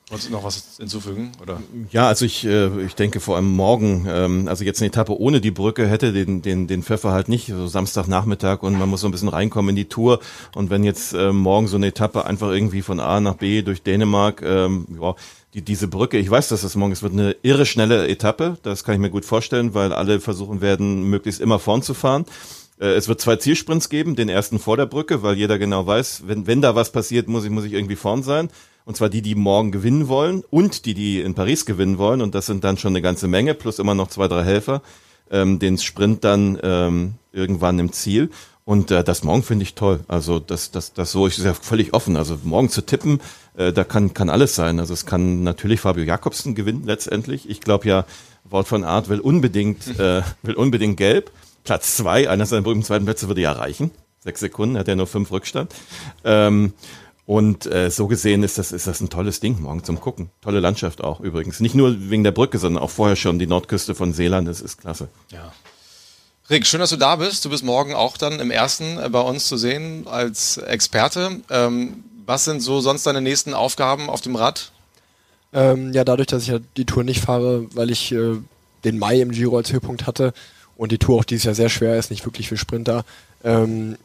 Wolltest 0.10 0.30
du 0.30 0.34
noch 0.34 0.44
was 0.44 0.78
hinzufügen? 0.78 1.32
Oder? 1.40 1.62
Ja, 1.92 2.08
also 2.08 2.26
ich, 2.26 2.44
äh, 2.44 2.82
ich 2.84 2.96
denke 2.96 3.20
vor 3.20 3.36
allem 3.36 3.56
morgen, 3.56 4.08
ähm, 4.10 4.48
also 4.48 4.64
jetzt 4.64 4.82
eine 4.82 4.88
Etappe 4.88 5.20
ohne 5.20 5.40
die 5.40 5.52
Brücke 5.52 5.88
hätte 5.88 6.12
den, 6.14 6.42
den, 6.42 6.66
den 6.66 6.82
Pfeffer 6.82 7.12
halt 7.12 7.30
nicht, 7.30 7.48
so 7.48 7.68
Samstagnachmittag 7.68 8.64
und 8.64 8.78
man 8.78 8.90
muss 8.90 9.02
so 9.02 9.08
ein 9.08 9.12
bisschen 9.12 9.30
reinkommen 9.30 9.70
in 9.70 9.76
die 9.76 9.86
Tour. 9.86 10.20
Und 10.56 10.72
wenn 10.72 10.84
jetzt 10.84 11.14
äh, 11.14 11.32
morgen 11.32 11.68
so 11.68 11.78
eine 11.78 11.88
Etappe 11.88 12.26
einfach 12.26 12.50
irgendwie 12.50 12.82
von 12.82 13.00
A 13.00 13.20
nach 13.20 13.36
B 13.36 13.62
durch 13.62 13.84
Dänemark, 13.84 14.42
ähm, 14.42 14.88
ja, 15.00 15.14
die, 15.54 15.62
diese 15.62 15.88
Brücke, 15.88 16.18
ich 16.18 16.30
weiß, 16.30 16.48
dass 16.50 16.62
das 16.62 16.76
morgen, 16.76 16.92
es 16.92 17.04
wird 17.04 17.14
eine 17.14 17.36
irre 17.44 17.68
schnelle 17.68 18.08
Etappe, 18.08 18.58
das 18.64 18.84
kann 18.84 18.96
ich 18.96 19.02
mir 19.02 19.12
gut 19.12 19.26
vorstellen, 19.26 19.76
weil 19.76 19.94
alle 19.94 20.20
versuchen 20.20 20.62
werden, 20.62 21.04
möglichst 21.04 21.40
immer 21.40 21.60
vorn 21.60 21.84
zu 21.84 21.94
fahren. 21.94 22.26
Äh, 22.80 22.94
Es 22.94 23.08
wird 23.08 23.22
zwei 23.22 23.36
Zielsprints 23.36 23.90
geben, 23.90 24.16
den 24.16 24.30
ersten 24.30 24.58
vor 24.58 24.76
der 24.76 24.88
Brücke, 24.88 25.22
weil 25.22 25.36
jeder 25.36 25.60
genau 25.60 25.86
weiß, 25.86 26.24
wenn, 26.26 26.48
wenn 26.48 26.62
da 26.62 26.74
was 26.74 26.92
passiert, 26.92 27.28
muss 27.28 27.44
ich, 27.46 27.52
muss 27.52 27.66
ich 27.66 27.74
irgendwie 27.74 27.96
vorn 27.96 28.24
sein. 28.24 28.50
Und 28.90 28.96
zwar 28.96 29.10
die, 29.10 29.22
die 29.22 29.36
morgen 29.36 29.72
gewinnen 29.72 30.08
wollen 30.08 30.44
und 30.50 30.88
die, 30.88 30.96
die 30.96 31.22
in 31.22 31.36
Paris 31.36 31.68
gewinnen 31.68 32.00
wollen. 32.00 32.24
Und 32.24 32.34
das 32.34 32.48
sind 32.48 32.64
dann 32.64 32.76
schon 32.76 32.94
eine 32.94 33.04
ganze 33.04 33.28
Menge, 33.28 33.54
plus 33.54 33.78
immer 33.78 33.94
noch 33.94 34.08
zwei, 34.08 34.28
drei 34.28 34.44
Helfer. 34.44 34.82
Ähm, 35.30 35.60
den 35.60 35.78
Sprint 35.78 36.24
dann 36.24 36.58
ähm, 36.64 37.14
irgendwann 37.32 37.78
im 37.78 37.92
Ziel. 37.92 38.32
Und 38.66 38.90
äh, 38.90 39.04
das 39.04 39.24
morgen 39.24 39.44
finde 39.44 39.62
ich 39.62 39.76
toll. 39.76 40.00
Also 40.08 40.40
das, 40.40 40.72
das, 40.72 40.92
das 40.94 41.12
so 41.12 41.28
ist 41.28 41.38
ja 41.38 41.54
völlig 41.54 41.94
offen. 41.94 42.18
Also 42.18 42.40
morgen 42.42 42.72
zu 42.72 42.82
tippen, 42.82 43.22
äh, 43.56 43.72
da 43.72 43.84
kann, 43.84 44.16
kann 44.16 44.28
alles 44.28 44.56
sein. 44.56 44.80
Also 44.80 44.96
es 44.96 45.06
kann 45.06 45.44
natürlich 45.44 45.82
Fabio 45.82 46.04
Jakobsen 46.04 46.56
gewinnen 46.56 46.82
letztendlich. 46.88 47.48
Ich 47.48 47.62
glaube 47.62 47.88
ja, 47.88 48.06
Wort 48.44 48.68
von 48.68 48.84
Art 48.84 49.08
will 49.08 49.20
unbedingt, 49.20 49.86
äh, 50.00 50.24
will 50.42 50.56
unbedingt 50.56 50.98
gelb. 50.98 51.30
Platz 51.64 51.96
zwei, 51.96 52.28
einer 52.28 52.48
seiner 52.48 52.64
berühmten 52.64 52.86
zweiten 52.86 53.06
Plätze 53.06 53.28
würde 53.28 53.42
ja 53.42 53.52
reichen. 53.52 53.92
Sechs 54.18 54.40
Sekunden, 54.40 54.80
hat 54.80 54.88
er 54.88 54.96
nur 54.96 55.06
fünf 55.06 55.32
Rückstand. 55.32 55.76
Ähm, 56.24 56.74
und 57.30 57.68
äh, 57.68 57.92
so 57.92 58.08
gesehen 58.08 58.42
ist 58.42 58.58
das, 58.58 58.72
ist 58.72 58.88
das 58.88 59.02
ein 59.02 59.10
tolles 59.12 59.40
Ding 59.40 59.62
morgen 59.62 59.84
zum 59.84 60.00
Gucken. 60.00 60.32
Tolle 60.42 60.60
Landschaft 60.60 61.04
auch 61.04 61.20
übrigens. 61.20 61.60
Nicht 61.60 61.76
nur 61.76 62.10
wegen 62.10 62.24
der 62.24 62.32
Brücke, 62.32 62.58
sondern 62.58 62.82
auch 62.82 62.90
vorher 62.90 63.16
schon 63.16 63.38
die 63.38 63.46
Nordküste 63.46 63.94
von 63.94 64.14
Seeland. 64.14 64.48
Das 64.48 64.62
ist 64.62 64.80
klasse. 64.80 65.10
Ja. 65.32 65.54
Rick, 66.50 66.66
schön, 66.66 66.80
dass 66.80 66.90
du 66.90 66.96
da 66.96 67.18
bist. 67.18 67.46
Du 67.46 67.52
bist 67.52 67.64
morgen 67.64 67.94
auch 67.94 68.18
dann 68.18 68.40
im 68.40 68.50
ersten 68.50 68.98
äh, 68.98 69.10
bei 69.10 69.22
uns 69.22 69.46
zu 69.46 69.58
sehen 69.58 70.08
als 70.08 70.58
Experte. 70.58 71.40
Ähm, 71.52 72.04
was 72.26 72.46
sind 72.46 72.62
so 72.62 72.82
sonst 72.82 73.06
deine 73.06 73.22
nächsten 73.22 73.54
Aufgaben 73.54 74.10
auf 74.10 74.22
dem 74.22 74.36
Rad? 74.36 74.72
Ähm, 75.54 75.94
ja, 75.94 76.04
dadurch, 76.04 76.30
dass 76.30 76.42
ich 76.42 76.50
ja 76.50 76.58
die 76.78 76.86
Tour 76.86 77.04
nicht 77.04 77.22
fahre, 77.22 77.68
weil 77.76 77.92
ich 77.92 78.12
äh, 78.12 78.38
den 78.84 78.98
Mai 78.98 79.22
im 79.22 79.30
Giro 79.30 79.56
als 79.56 79.72
Höhepunkt 79.72 80.08
hatte 80.08 80.34
und 80.78 80.92
die 80.92 80.98
Tour 80.98 81.20
auch 81.20 81.26
dieses 81.26 81.44
Jahr 81.44 81.54
sehr 81.54 81.70
schwer 81.70 82.00
ist, 82.00 82.10
nicht 82.10 82.26
wirklich 82.26 82.50
für 82.50 82.58
Sprinter, 82.58 83.06
ähm, 83.44 83.98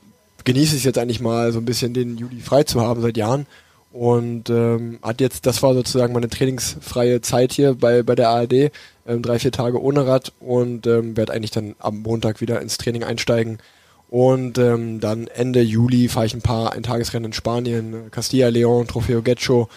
genieße 0.45 0.75
ich 0.75 0.81
es 0.81 0.85
jetzt 0.85 0.99
eigentlich 0.99 1.21
mal 1.21 1.53
so 1.53 1.59
ein 1.59 1.65
bisschen 1.65 1.95
den 1.95 2.17
Juli 2.17 2.41
frei 2.41 2.65
zu 2.65 2.81
haben 2.81 3.03
seit 3.03 3.17
Jahren 3.17 3.47
und 3.93 4.51
ähm, 4.51 4.99
hat 5.03 5.21
jetzt, 5.21 5.47
das 5.47 5.63
war 5.63 5.73
sozusagen 5.75 6.13
meine 6.13 6.29
trainingsfreie 6.29 7.21
Zeit 7.21 7.53
hier 7.53 7.75
bei, 7.75 8.03
bei 8.03 8.15
der 8.15 8.31
ARD, 8.31 8.73
ähm, 9.07 9.23
drei, 9.23 9.39
vier 9.39 9.53
Tage 9.53 9.81
ohne 9.81 10.07
Rad 10.07 10.33
und 10.41 10.87
ähm, 10.87 11.17
werde 11.17 11.33
eigentlich 11.33 11.53
dann 11.53 11.77
am 11.79 12.03
Montag 12.03 12.41
wieder 12.41 12.61
ins 12.61 12.77
Training 12.77 13.05
einsteigen 13.05 13.59
und 14.09 14.59
ähm, 14.59 15.01
dann 15.01 15.27
Ende 15.29 15.61
Juli 15.61 16.09
fahre 16.09 16.27
ich 16.27 16.35
ein 16.35 16.43
paar 16.43 16.73
Eintagesrennen 16.73 17.27
in 17.27 17.33
Spanien, 17.33 18.11
Castilla, 18.11 18.49
León, 18.49 18.87
Trofeo 18.87 19.23
Getxo, 19.23 19.69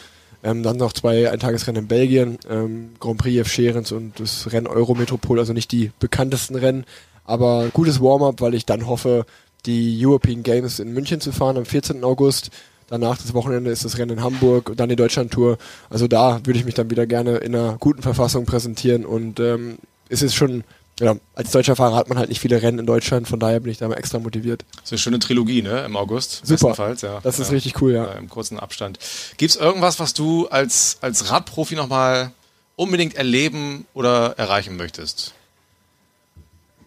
ähm, 0.43 0.63
dann 0.63 0.77
noch 0.77 0.93
zwei 0.93 1.31
Eintagesrennen 1.31 1.83
in 1.83 1.87
Belgien, 1.87 2.37
ähm, 2.49 2.91
Grand 2.99 3.17
Prix 3.17 3.39
F. 3.39 3.51
Scherens 3.51 3.91
und 3.91 4.19
das 4.19 4.51
Rennen 4.51 4.67
Eurometropol, 4.67 5.39
also 5.39 5.53
nicht 5.53 5.71
die 5.71 5.91
bekanntesten 5.99 6.55
Rennen, 6.55 6.85
aber 7.25 7.69
gutes 7.73 8.01
Warm-up, 8.01 8.41
weil 8.41 8.53
ich 8.53 8.65
dann 8.65 8.87
hoffe, 8.87 9.25
die 9.65 10.05
European 10.05 10.43
Games 10.43 10.79
in 10.79 10.93
München 10.93 11.19
zu 11.19 11.31
fahren 11.31 11.57
am 11.57 11.65
14. 11.65 12.03
August. 12.03 12.51
Danach 12.89 13.17
das 13.17 13.33
Wochenende 13.33 13.69
ist 13.69 13.83
das 13.83 13.97
Rennen 13.97 14.17
in 14.17 14.23
Hamburg 14.23 14.69
und 14.69 14.79
dann 14.79 14.87
die 14.87 14.95
Deutschlandtour. 14.95 15.57
Also 15.89 16.07
da 16.07 16.39
würde 16.45 16.57
ich 16.57 16.65
mich 16.65 16.73
dann 16.73 16.89
wieder 16.89 17.05
gerne 17.05 17.37
in 17.37 17.53
einer 17.53 17.77
guten 17.77 18.01
Verfassung 18.01 18.45
präsentieren 18.45 19.05
und 19.05 19.39
ähm, 19.39 19.77
es 20.09 20.21
ist 20.21 20.35
schon 20.35 20.63
ja, 20.99 21.15
als 21.35 21.51
deutscher 21.51 21.75
Fahrer 21.75 21.95
hat 21.95 22.09
man 22.09 22.17
halt 22.17 22.29
nicht 22.29 22.39
viele 22.41 22.61
Rennen 22.61 22.79
in 22.79 22.85
Deutschland, 22.87 23.27
von 23.27 23.39
daher 23.39 23.59
bin 23.59 23.71
ich 23.71 23.77
da 23.77 23.87
mal 23.87 23.95
extra 23.95 24.17
motiviert. 24.17 24.65
Das 24.71 24.85
ist 24.85 24.91
eine 24.93 24.97
schöne 24.97 25.19
Trilogie, 25.19 25.61
ne? 25.61 25.83
Im 25.85 25.95
August. 25.95 26.41
Super. 26.43 26.95
Ja. 27.01 27.19
Das 27.21 27.39
ist 27.39 27.49
ja. 27.49 27.53
richtig 27.53 27.79
cool, 27.81 27.93
ja. 27.93 28.05
ja. 28.05 28.11
Im 28.13 28.29
kurzen 28.29 28.59
Abstand. 28.59 28.97
Gibt 29.37 29.51
es 29.51 29.57
irgendwas, 29.57 29.99
was 29.99 30.13
du 30.13 30.47
als, 30.47 30.97
als 31.01 31.29
Radprofi 31.29 31.75
nochmal 31.75 32.31
unbedingt 32.75 33.15
erleben 33.15 33.85
oder 33.93 34.39
erreichen 34.39 34.75
möchtest? 34.75 35.33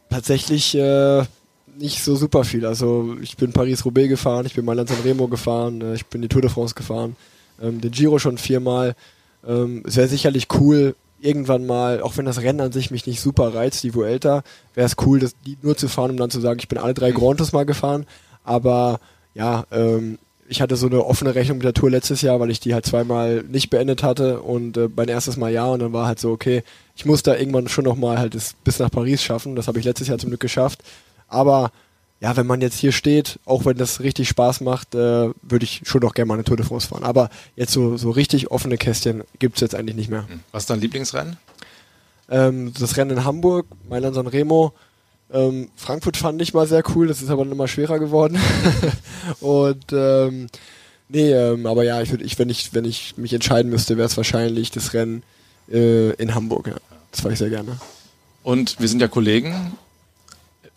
Tatsächlich 0.08 0.74
äh, 0.74 1.24
nicht 1.78 2.02
so 2.02 2.16
super 2.16 2.44
viel. 2.44 2.66
Also 2.66 3.16
ich 3.20 3.36
bin 3.36 3.52
Paris-Roubaix 3.52 4.08
gefahren, 4.08 4.46
ich 4.46 4.54
bin 4.54 4.64
Mailand-San 4.64 5.00
Remo 5.02 5.28
gefahren, 5.28 5.80
äh, 5.80 5.94
ich 5.94 6.06
bin 6.06 6.22
die 6.22 6.28
Tour 6.28 6.42
de 6.42 6.50
France 6.50 6.74
gefahren, 6.74 7.16
ähm, 7.60 7.80
den 7.80 7.90
Giro 7.90 8.18
schon 8.18 8.38
viermal. 8.38 8.94
Ähm, 9.46 9.82
es 9.86 9.96
wäre 9.96 10.08
sicherlich 10.08 10.48
cool, 10.58 10.94
irgendwann 11.20 11.66
mal, 11.66 12.00
auch 12.02 12.16
wenn 12.16 12.24
das 12.24 12.40
Rennen 12.40 12.60
an 12.60 12.72
sich 12.72 12.90
mich 12.90 13.06
nicht 13.06 13.20
super 13.20 13.54
reizt, 13.54 13.82
die 13.82 13.94
Vuelta, 13.94 14.42
wäre 14.74 14.86
es 14.86 14.96
cool, 15.04 15.20
das 15.20 15.34
die 15.46 15.56
nur 15.62 15.76
zu 15.76 15.88
fahren, 15.88 16.10
um 16.12 16.16
dann 16.16 16.30
zu 16.30 16.40
sagen, 16.40 16.60
ich 16.60 16.68
bin 16.68 16.78
alle 16.78 16.94
drei 16.94 17.10
Grand 17.10 17.38
Tours 17.38 17.52
mal 17.52 17.66
gefahren. 17.66 18.06
Aber 18.44 19.00
ja, 19.34 19.64
ähm, 19.70 20.18
ich 20.48 20.60
hatte 20.60 20.76
so 20.76 20.86
eine 20.86 21.04
offene 21.04 21.34
Rechnung 21.34 21.58
mit 21.58 21.64
der 21.64 21.74
Tour 21.74 21.90
letztes 21.90 22.22
Jahr, 22.22 22.40
weil 22.40 22.50
ich 22.50 22.58
die 22.58 22.74
halt 22.74 22.84
zweimal 22.84 23.44
nicht 23.48 23.70
beendet 23.70 24.02
hatte 24.02 24.40
und 24.40 24.76
äh, 24.76 24.88
mein 24.94 25.08
erstes 25.08 25.36
Mal 25.36 25.52
ja 25.52 25.66
und 25.66 25.80
dann 25.80 25.92
war 25.92 26.06
halt 26.06 26.18
so, 26.18 26.32
okay, 26.32 26.64
ich 26.96 27.04
muss 27.04 27.22
da 27.22 27.36
irgendwann 27.36 27.68
schon 27.68 27.84
nochmal 27.84 28.18
halt 28.18 28.34
das 28.34 28.54
bis 28.64 28.80
nach 28.80 28.90
Paris 28.90 29.22
schaffen. 29.22 29.54
Das 29.54 29.68
habe 29.68 29.78
ich 29.78 29.84
letztes 29.84 30.08
Jahr 30.08 30.18
zum 30.18 30.30
Glück 30.30 30.40
geschafft. 30.40 30.82
Aber 31.30 31.72
ja, 32.20 32.36
wenn 32.36 32.46
man 32.46 32.60
jetzt 32.60 32.78
hier 32.78 32.92
steht, 32.92 33.38
auch 33.46 33.64
wenn 33.64 33.78
das 33.78 34.00
richtig 34.00 34.28
Spaß 34.28 34.60
macht, 34.60 34.94
äh, 34.94 35.30
würde 35.42 35.64
ich 35.64 35.82
schon 35.84 36.02
noch 36.02 36.12
gerne 36.12 36.28
mal 36.28 36.34
eine 36.34 36.44
Tour 36.44 36.58
de 36.58 36.66
France 36.66 36.88
fahren. 36.88 37.02
Aber 37.02 37.30
jetzt 37.56 37.72
so, 37.72 37.96
so 37.96 38.10
richtig 38.10 38.50
offene 38.50 38.76
Kästchen 38.76 39.24
gibt 39.38 39.56
es 39.56 39.60
jetzt 39.62 39.74
eigentlich 39.74 39.96
nicht 39.96 40.10
mehr. 40.10 40.26
Was 40.52 40.64
ist 40.64 40.70
dein 40.70 40.80
Lieblingsrennen? 40.80 41.38
Ähm, 42.28 42.72
das 42.78 42.96
Rennen 42.96 43.12
in 43.12 43.24
Hamburg, 43.24 43.66
Mailand 43.88 44.14
San 44.14 44.26
Remo. 44.26 44.74
Ähm, 45.32 45.70
Frankfurt 45.76 46.16
fand 46.16 46.42
ich 46.42 46.52
mal 46.52 46.66
sehr 46.66 46.82
cool, 46.94 47.06
das 47.06 47.22
ist 47.22 47.30
aber 47.30 47.42
immer 47.42 47.68
schwerer 47.68 47.98
geworden. 47.98 48.38
Und 49.40 49.86
ähm, 49.92 50.48
nee, 51.08 51.32
ähm, 51.32 51.66
aber 51.66 51.84
ja, 51.84 52.02
ich 52.02 52.10
würde, 52.10 52.24
ich, 52.24 52.38
wenn 52.38 52.50
ich, 52.50 52.74
wenn 52.74 52.84
ich 52.84 53.16
mich 53.16 53.32
entscheiden 53.32 53.70
müsste, 53.70 53.96
wäre 53.96 54.06
es 54.06 54.16
wahrscheinlich 54.16 54.70
das 54.70 54.92
Rennen 54.92 55.22
äh, 55.70 56.10
in 56.14 56.34
Hamburg. 56.34 56.66
Ja. 56.66 56.74
Das 57.12 57.20
fahre 57.20 57.32
ich 57.32 57.38
sehr 57.38 57.50
gerne. 57.50 57.78
Und 58.42 58.78
wir 58.78 58.88
sind 58.88 59.00
ja 59.00 59.08
Kollegen, 59.08 59.72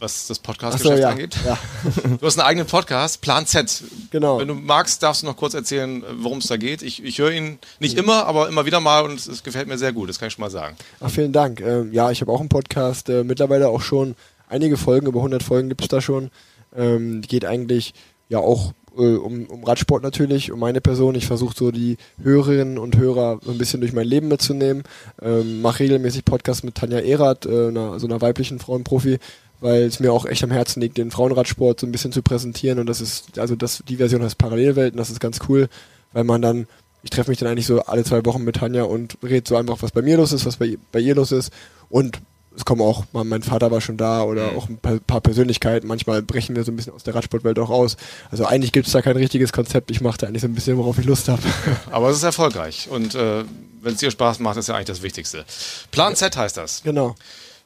was 0.03 0.27
das 0.27 0.39
Podcast-Geschäft 0.39 0.97
so, 0.97 1.01
ja. 1.01 1.09
angeht. 1.09 1.37
ja. 1.45 1.57
Du 2.19 2.25
hast 2.25 2.37
einen 2.37 2.47
eigenen 2.47 2.67
Podcast, 2.67 3.21
Plan 3.21 3.45
Z. 3.45 3.83
Genau. 4.11 4.37
Wenn 4.37 4.49
du 4.49 4.53
magst, 4.53 5.01
darfst 5.01 5.23
du 5.23 5.25
noch 5.25 5.37
kurz 5.37 5.53
erzählen, 5.53 6.03
worum 6.17 6.39
es 6.39 6.47
da 6.47 6.57
geht. 6.57 6.81
Ich, 6.81 7.01
ich 7.03 7.19
höre 7.19 7.31
ihn 7.31 7.57
nicht 7.79 7.97
immer, 7.97 8.25
aber 8.25 8.49
immer 8.49 8.65
wieder 8.65 8.81
mal 8.81 9.05
und 9.05 9.17
es, 9.17 9.27
es 9.27 9.43
gefällt 9.43 9.67
mir 9.67 9.77
sehr 9.77 9.93
gut, 9.93 10.09
das 10.09 10.19
kann 10.19 10.27
ich 10.27 10.33
schon 10.33 10.43
mal 10.43 10.51
sagen. 10.51 10.75
Ach, 10.99 11.09
vielen 11.09 11.31
Dank. 11.31 11.61
Ähm, 11.61 11.93
ja, 11.93 12.11
ich 12.11 12.21
habe 12.21 12.31
auch 12.31 12.41
einen 12.41 12.49
Podcast, 12.49 13.07
äh, 13.07 13.23
mittlerweile 13.23 13.69
auch 13.69 13.81
schon 13.81 14.15
einige 14.49 14.75
Folgen, 14.75 15.07
über 15.07 15.19
100 15.19 15.41
Folgen 15.41 15.69
gibt 15.69 15.81
es 15.81 15.87
da 15.87 16.01
schon. 16.01 16.29
Ähm, 16.75 17.21
geht 17.21 17.45
eigentlich 17.45 17.93
ja 18.27 18.39
auch 18.39 18.73
äh, 18.97 19.15
um, 19.15 19.45
um 19.45 19.63
Radsport 19.63 20.03
natürlich, 20.03 20.51
um 20.51 20.59
meine 20.59 20.81
Person. 20.81 21.15
Ich 21.15 21.25
versuche 21.25 21.55
so 21.55 21.71
die 21.71 21.97
Hörerinnen 22.21 22.77
und 22.77 22.97
Hörer 22.97 23.39
so 23.43 23.51
ein 23.51 23.57
bisschen 23.57 23.81
durch 23.81 23.93
mein 23.93 24.07
Leben 24.07 24.27
mitzunehmen. 24.27 24.83
Ähm, 25.21 25.61
Mache 25.61 25.81
regelmäßig 25.81 26.25
Podcasts 26.25 26.63
mit 26.63 26.75
Tanja 26.75 26.99
Erath, 26.99 27.45
äh, 27.45 27.69
einer, 27.69 27.99
so 27.99 28.07
einer 28.07 28.21
weiblichen 28.21 28.59
Frauenprofi, 28.59 29.19
weil 29.63 29.83
es 29.83 29.99
mir 29.99 30.11
auch 30.11 30.25
echt 30.25 30.43
am 30.43 30.51
Herzen 30.51 30.81
liegt, 30.81 30.97
den 30.97 31.09
Frauenradsport 31.09 31.79
so 31.79 31.87
ein 31.87 31.91
bisschen 31.91 32.11
zu 32.11 32.21
präsentieren. 32.21 32.79
Und 32.79 32.87
das 32.87 33.01
ist, 33.01 33.39
also 33.39 33.55
das, 33.55 33.83
die 33.87 33.95
Version 33.97 34.21
heißt 34.21 34.37
Parallelwelten, 34.37 34.97
das 34.97 35.09
ist 35.09 35.19
ganz 35.19 35.39
cool, 35.47 35.69
weil 36.11 36.25
man 36.25 36.41
dann 36.41 36.67
ich 37.03 37.09
treffe 37.09 37.29
mich 37.29 37.37
dann 37.37 37.49
eigentlich 37.49 37.67
so 37.67 37.81
alle 37.81 38.03
zwei 38.05 38.25
Wochen 38.25 38.43
mit 38.43 38.55
Tanja 38.55 38.83
und 38.83 39.17
rede 39.21 39.47
so 39.47 39.57
einfach, 39.57 39.81
was 39.81 39.91
bei 39.91 40.01
mir 40.01 40.17
los 40.17 40.31
ist, 40.31 40.45
was 40.45 40.55
bei, 40.55 40.77
bei 40.93 40.99
ihr 40.99 41.15
los 41.15 41.33
ist. 41.33 41.51
Und 41.89 42.19
es 42.55 42.65
kommen 42.65 42.81
auch, 42.81 43.03
mein 43.11 43.43
Vater 43.43 43.71
war 43.71 43.81
schon 43.81 43.97
da 43.97 44.23
oder 44.23 44.51
auch 44.55 44.69
ein 44.69 44.77
paar, 44.77 44.99
paar 44.99 45.21
Persönlichkeiten. 45.21 45.87
Manchmal 45.87 46.21
brechen 46.21 46.55
wir 46.55 46.63
so 46.63 46.71
ein 46.71 46.75
bisschen 46.75 46.93
aus 46.93 47.03
der 47.03 47.15
Radsportwelt 47.15 47.59
auch 47.59 47.69
aus. 47.69 47.97
Also 48.31 48.45
eigentlich 48.45 48.71
gibt 48.71 48.87
es 48.87 48.93
da 48.93 49.01
kein 49.01 49.17
richtiges 49.17 49.51
Konzept. 49.51 49.91
Ich 49.91 50.01
mache 50.01 50.17
da 50.19 50.27
eigentlich 50.27 50.43
so 50.43 50.47
ein 50.47 50.55
bisschen, 50.55 50.77
worauf 50.77 50.97
ich 50.97 51.05
Lust 51.05 51.27
habe. 51.27 51.41
Aber 51.91 52.09
es 52.09 52.17
ist 52.17 52.23
erfolgreich 52.23 52.87
und 52.89 53.15
äh, 53.15 53.43
wenn 53.81 53.93
es 53.93 53.99
dir 53.99 54.11
Spaß 54.11 54.39
macht, 54.39 54.57
ist 54.57 54.69
ja 54.69 54.75
eigentlich 54.75 54.85
das 54.85 55.01
Wichtigste. 55.01 55.45
Plan 55.91 56.15
Z 56.15 56.37
heißt 56.37 56.55
das. 56.55 56.83
genau. 56.83 57.15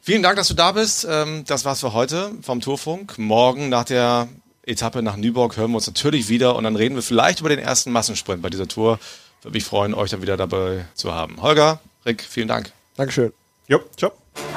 Vielen 0.07 0.23
Dank, 0.23 0.37
dass 0.37 0.47
du 0.47 0.53
da 0.53 0.71
bist. 0.71 1.05
Ähm, 1.09 1.43
das 1.47 1.65
war's 1.65 1.81
für 1.81 1.91
heute 1.91 2.31
vom 2.41 2.61
Tourfunk. 2.61 3.17
Morgen 3.17 3.67
nach 3.67 3.83
der 3.83 4.29
Etappe 4.65 5.03
nach 5.03 5.17
Nyborg 5.17 5.57
hören 5.57 5.71
wir 5.71 5.75
uns 5.75 5.87
natürlich 5.87 6.29
wieder 6.29 6.55
und 6.55 6.63
dann 6.63 6.77
reden 6.77 6.95
wir 6.95 7.01
vielleicht 7.01 7.41
über 7.41 7.49
den 7.49 7.59
ersten 7.59 7.91
Massensprint 7.91 8.41
bei 8.41 8.49
dieser 8.49 8.69
Tour. 8.69 8.99
Würde 9.41 9.57
mich 9.57 9.65
freuen, 9.65 9.93
euch 9.93 10.09
dann 10.09 10.21
wieder 10.21 10.37
dabei 10.37 10.85
zu 10.93 11.13
haben. 11.13 11.41
Holger, 11.41 11.81
Rick, 12.05 12.21
vielen 12.23 12.47
Dank. 12.47 12.71
Dankeschön. 12.95 13.33
Jo, 13.67 13.81
ciao. 13.97 14.13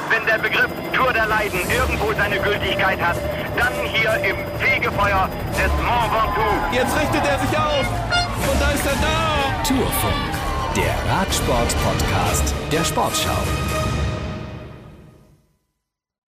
Wenn 0.09 0.25
der 0.25 0.39
Begriff 0.39 0.71
Tour 0.95 1.13
der 1.13 1.27
Leiden 1.27 1.59
irgendwo 1.69 2.13
seine 2.13 2.39
Gültigkeit 2.39 3.01
hat, 3.01 3.17
dann 3.59 3.73
hier 3.93 4.15
im 4.23 4.37
Fegefeuer 4.61 5.29
des 5.59 5.73
Mont 5.83 6.13
Ventoux. 6.13 6.75
Jetzt 6.77 6.95
richtet 6.97 7.27
er 7.27 7.41
sich 7.41 7.59
auf. 7.59 7.87
Und 8.53 8.61
da 8.61 8.71
ist 8.71 8.87
er 8.87 8.95
da. 9.03 9.65
Tourfunk, 9.67 10.77
der 10.77 11.13
Radsport-Podcast 11.13 12.55
der 12.71 12.85
Sportschau. 12.85 13.70